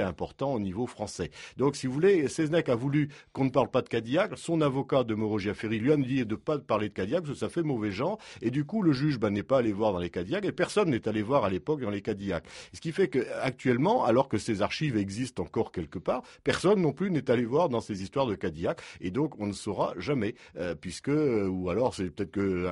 important 0.00 0.54
au 0.54 0.60
niveau 0.60 0.86
français. 0.86 1.30
Donc, 1.56 1.76
si 1.76 1.86
vous 1.86 1.92
voulez, 1.92 2.28
Seznec 2.28 2.68
a 2.68 2.74
voulu 2.74 3.08
qu'on 3.32 3.44
ne 3.44 3.50
parle 3.50 3.70
pas 3.70 3.82
de 3.82 3.88
Cadillac. 3.88 4.32
Son 4.36 4.60
avocat 4.60 5.04
de 5.04 5.14
Moro 5.14 5.38
Giaferi 5.38 5.78
lui 5.78 5.92
a 5.92 5.96
dit 5.96 6.24
de 6.24 6.30
ne 6.30 6.36
pas 6.36 6.58
parler 6.58 6.88
de 6.88 6.94
Cadillac 6.94 7.22
parce 7.22 7.34
que 7.34 7.38
ça 7.38 7.48
fait 7.48 7.62
mauvais 7.62 7.90
genre. 7.90 8.18
Et 8.40 8.50
du 8.50 8.64
coup, 8.64 8.82
le 8.82 8.92
juge 8.92 9.18
ben, 9.18 9.30
n'est 9.30 9.42
pas 9.42 9.58
allé 9.58 9.72
voir 9.72 9.92
dans 9.92 9.98
les 9.98 10.10
Cadillacs 10.10 10.44
et 10.44 10.52
personne 10.52 10.90
n'est 10.90 11.08
allé 11.08 11.22
voir 11.22 11.44
à 11.44 11.50
l'époque 11.50 11.80
dans 11.80 11.90
les 11.90 12.02
Cadillacs. 12.02 12.44
Ce 12.72 12.80
qui 12.80 12.92
fait 12.92 13.08
qu'actuellement, 13.08 14.04
alors 14.04 14.28
que 14.28 14.38
ces 14.38 14.62
archives 14.62 14.96
existent 14.96 15.42
encore 15.42 15.72
quelque 15.72 15.98
part, 15.98 16.22
personne 16.44 16.80
non 16.80 16.92
plus 16.92 17.10
n'est 17.10 17.30
allé 17.30 17.44
voir 17.44 17.68
dans 17.68 17.80
ces 17.80 18.02
histoires 18.02 18.26
de 18.26 18.34
Cadillac. 18.34 18.80
Et 19.00 19.10
donc, 19.10 19.38
on 19.38 19.46
ne 19.46 19.52
saura 19.52 19.94
jamais, 19.98 20.34
euh, 20.56 20.74
puisque, 20.74 21.08
euh, 21.08 21.46
ou 21.46 21.70
alors 21.70 21.94
c'est 21.94 22.10
peut-être 22.10 22.30
que 22.30 22.66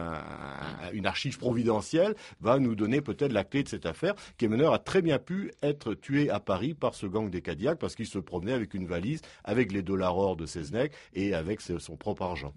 une 0.92 1.07
archive 1.07 1.38
providentielle 1.38 2.14
va 2.40 2.59
nous 2.59 2.74
donner 2.74 3.00
peut-être 3.00 3.33
la 3.33 3.44
clé 3.44 3.62
de 3.62 3.68
cette 3.68 3.87
affaire. 3.87 4.14
Kemener 4.38 4.70
a 4.72 4.79
très 4.79 5.03
bien 5.03 5.18
pu 5.18 5.53
être 5.62 5.94
tué 5.94 6.31
à 6.31 6.40
Paris 6.40 6.74
par 6.81 6.95
ce 6.95 7.07
gang 7.07 7.31
des 7.31 7.43
Cadillacs 7.43 7.79
parce 7.79 7.95
qu'il 7.95 8.07
se 8.07 8.19
promenait 8.19 8.53
avec 8.53 8.75
une 8.75 8.87
valise 8.87 9.21
avec 9.45 9.73
les 9.73 9.83
dollars 9.83 10.16
or 10.16 10.37
de 10.37 10.47
Seznec 10.47 10.93
et 11.14 11.35
avec 11.35 11.61
son 11.61 11.97
propre 11.97 12.23
argent. 12.23 12.53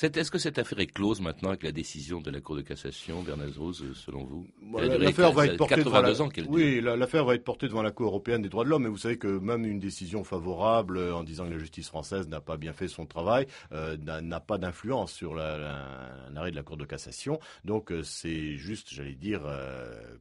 Est-ce 0.00 0.30
que 0.30 0.38
cette 0.38 0.58
affaire 0.58 0.78
est 0.80 0.86
close 0.86 1.20
maintenant 1.20 1.48
avec 1.48 1.62
la 1.62 1.72
décision 1.72 2.20
de 2.20 2.30
la 2.30 2.40
Cour 2.40 2.56
de 2.56 2.62
cassation, 2.62 3.24
Rose, 3.58 3.84
selon 3.94 4.24
vous? 4.24 4.46
L'affaire 4.78 5.32
va 5.32 5.46
être 5.46 5.56
portée 5.56 5.82
devant 5.82 6.00
la... 6.00 6.12
oui, 6.48 6.80
l'affaire 6.80 7.24
va 7.24 7.34
être 7.34 7.44
portée 7.44 7.68
devant 7.68 7.82
la 7.82 7.90
Cour 7.90 8.06
européenne 8.06 8.42
des 8.42 8.48
droits 8.48 8.64
de 8.64 8.68
l'homme. 8.68 8.84
Mais 8.84 8.88
vous 8.88 8.98
savez 8.98 9.18
que 9.18 9.38
même 9.38 9.64
une 9.64 9.78
décision 9.78 10.24
favorable 10.24 10.98
euh, 10.98 11.14
en 11.14 11.22
disant 11.22 11.46
que 11.46 11.52
la 11.52 11.58
justice 11.58 11.88
française 11.88 12.28
n'a 12.28 12.40
pas 12.40 12.56
bien 12.56 12.72
fait 12.72 12.88
son 12.88 13.06
travail 13.06 13.46
euh, 13.72 13.96
n'a 13.96 14.40
pas 14.40 14.58
d'influence 14.58 15.12
sur 15.12 15.38
un 15.38 16.36
arrêt 16.36 16.50
de 16.50 16.56
la 16.56 16.62
Cour 16.62 16.76
de 16.76 16.84
cassation. 16.84 17.38
Donc 17.64 17.90
euh, 17.92 18.02
c'est 18.02 18.56
juste, 18.56 18.92
j'allais 18.92 19.14
dire, 19.14 19.42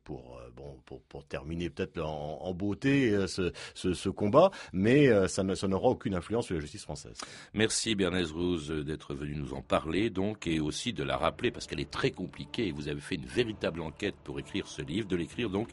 pour 0.04 0.40
bon 0.56 0.80
pour, 0.86 1.02
pour 1.04 1.26
terminer 1.26 1.70
peut-être 1.70 2.00
en, 2.00 2.40
en, 2.42 2.54
beauté 2.54 3.28
ce, 3.28 3.41
ce, 3.74 4.10
combat, 4.10 4.52
mais 4.74 5.08
euh, 5.08 5.28
ça 5.28 5.44
n'aura 5.44 5.90
aucune 5.90 6.16
influence 6.16 6.46
sur 6.46 6.56
la 6.56 6.62
justice 6.62 6.84
française. 6.84 7.18
Merci 7.54 7.96
Bernays 7.96 8.32
Rose 8.32 8.70
d'être 8.70 9.14
venu 9.14 9.36
nous 9.36 9.54
en 9.54 9.62
parler, 9.62 10.10
donc, 10.10 10.48
et 10.48 10.60
aussi 10.60 10.94
de 10.94 11.04
la 11.04 11.18
rappeler, 11.18 11.52
parce 11.52 11.68
qu'elle 11.68 11.80
est 11.80 11.92
très 11.92 12.12
compliquée, 12.12 12.68
et 12.68 12.72
vous 12.72 12.88
avez 12.88 13.02
fait 13.02 13.16
une 13.16 13.26
véritable 13.26 13.82
enquête 13.82 14.16
pour 14.24 14.40
écrire 14.40 14.68
ce 14.68 14.82
livre, 14.82 15.08
de 15.08 15.16
l'écrire 15.16 15.50
donc, 15.50 15.70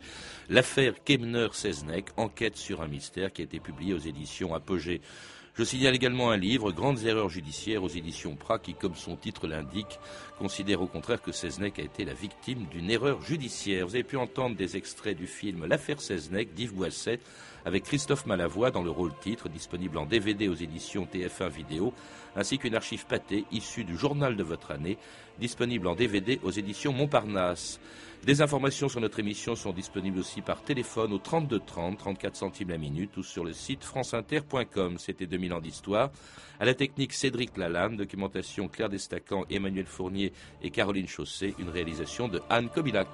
l'affaire 0.49 0.95
Kemner-Seznek, 1.05 2.11
enquête 2.17 2.57
sur 2.57 2.83
un 2.83 2.89
mystère, 2.89 3.33
qui 3.33 3.43
a 3.43 3.45
été 3.45 3.61
publié 3.61 3.95
aux 3.95 3.99
éditions 3.99 4.55
Apogée. 4.55 5.01
Je 5.59 5.65
signale 5.65 5.97
également 5.97 6.31
un 6.31 6.37
livre, 6.37 6.71
Grandes 6.71 7.05
erreurs 7.05 7.31
judiciaires 7.31 7.83
aux 7.83 7.89
éditions 7.89 8.37
Prat, 8.37 8.61
qui, 8.61 8.75
comme 8.75 8.95
son 8.95 9.17
titre 9.17 9.49
l'indique, 9.49 9.99
considère 10.39 10.81
au 10.81 10.87
contraire 10.87 11.21
que 11.21 11.33
Seznec 11.33 11.81
a 11.81 11.83
été 11.83 12.05
la 12.05 12.15
victime 12.15 12.67
d'une 12.71 12.89
erreur 12.89 13.21
judiciaire. 13.23 13.89
Vous 13.89 13.97
avez 13.97 14.05
pu 14.05 14.17
entendre 14.17 14.55
des 14.55 14.77
extraits 14.77 15.17
du 15.17 15.27
film 15.27 15.67
L'affaire 15.67 16.01
Seznec 16.01 16.55
d'Yves 16.55 16.75
Boisset 16.75 17.19
avec 17.65 17.83
Christophe 17.83 18.27
Malavoie 18.27 18.71
dans 18.71 18.85
le 18.85 18.91
rôle 18.91 19.11
titre, 19.21 19.49
disponible 19.49 19.99
en 19.99 20.07
DVD 20.07 20.47
aux 20.47 20.55
éditions 20.55 21.09
TF1 21.13 21.49
Vidéo, 21.49 21.93
ainsi 22.37 22.59
qu'une 22.59 22.77
archive 22.77 23.07
pâtée 23.07 23.45
issue 23.51 23.83
du 23.83 23.99
journal 23.99 24.37
de 24.37 24.45
votre 24.45 24.71
année, 24.71 24.97
disponible 25.41 25.89
en 25.89 25.97
DVD 25.97 26.39
aux 26.45 26.53
éditions 26.53 26.93
Montparnasse. 26.93 27.81
Des 28.25 28.43
informations 28.43 28.89
sur 28.89 29.01
notre 29.01 29.21
émission 29.21 29.57
sont 29.57 29.73
disponibles 29.73 30.19
aussi 30.19 30.43
par 30.43 30.63
téléphone 30.63 31.13
au 31.13 31.19
32 31.19 31.61
30, 31.61 31.99
34 31.99 32.37
centimes 32.37 32.69
la 32.69 32.77
minute 32.77 33.17
ou 33.17 33.23
sur 33.23 33.45
le 33.45 33.53
site 33.53 33.85
franceinter.com. 33.85 34.99
C'était 34.99 35.27
2000 35.27 35.55
ans 35.55 35.61
d'histoire. 35.61 36.11
À 36.61 36.67
la 36.67 36.75
technique 36.75 37.15
Cédric 37.15 37.57
Lalanne, 37.57 37.97
documentation 37.97 38.69
Claire 38.69 38.91
Destacan, 38.91 39.45
Emmanuel 39.49 39.87
Fournier 39.87 40.33
et 40.63 40.71
Caroline 40.71 41.09
Chausset, 41.09 41.55
une 41.59 41.71
réalisation 41.71 42.29
de 42.29 42.43
Anne 42.51 42.69
Kobilac. 42.69 43.09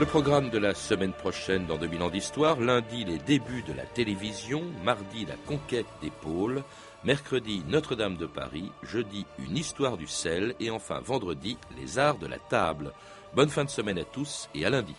Le 0.00 0.06
programme 0.06 0.50
de 0.50 0.58
la 0.58 0.74
semaine 0.74 1.12
prochaine 1.12 1.66
dans 1.66 1.76
2000 1.76 2.02
ans 2.02 2.10
d'histoire, 2.10 2.58
lundi 2.58 3.04
les 3.04 3.18
débuts 3.18 3.62
de 3.62 3.72
la 3.72 3.84
télévision, 3.84 4.62
mardi 4.84 5.26
la 5.26 5.36
conquête 5.46 5.86
des 6.00 6.10
pôles, 6.10 6.64
mercredi 7.04 7.62
Notre-Dame 7.68 8.16
de 8.16 8.26
Paris, 8.26 8.70
jeudi 8.82 9.26
une 9.38 9.56
histoire 9.56 9.96
du 9.96 10.06
sel 10.06 10.54
et 10.60 10.70
enfin 10.70 11.00
vendredi 11.00 11.58
les 11.76 11.98
arts 11.98 12.18
de 12.18 12.26
la 12.26 12.38
table. 12.38 12.92
Bonne 13.34 13.48
fin 13.48 13.64
de 13.64 13.70
semaine 13.70 13.98
à 13.98 14.04
tous 14.04 14.48
et 14.54 14.64
à 14.64 14.70
lundi. 14.70 14.94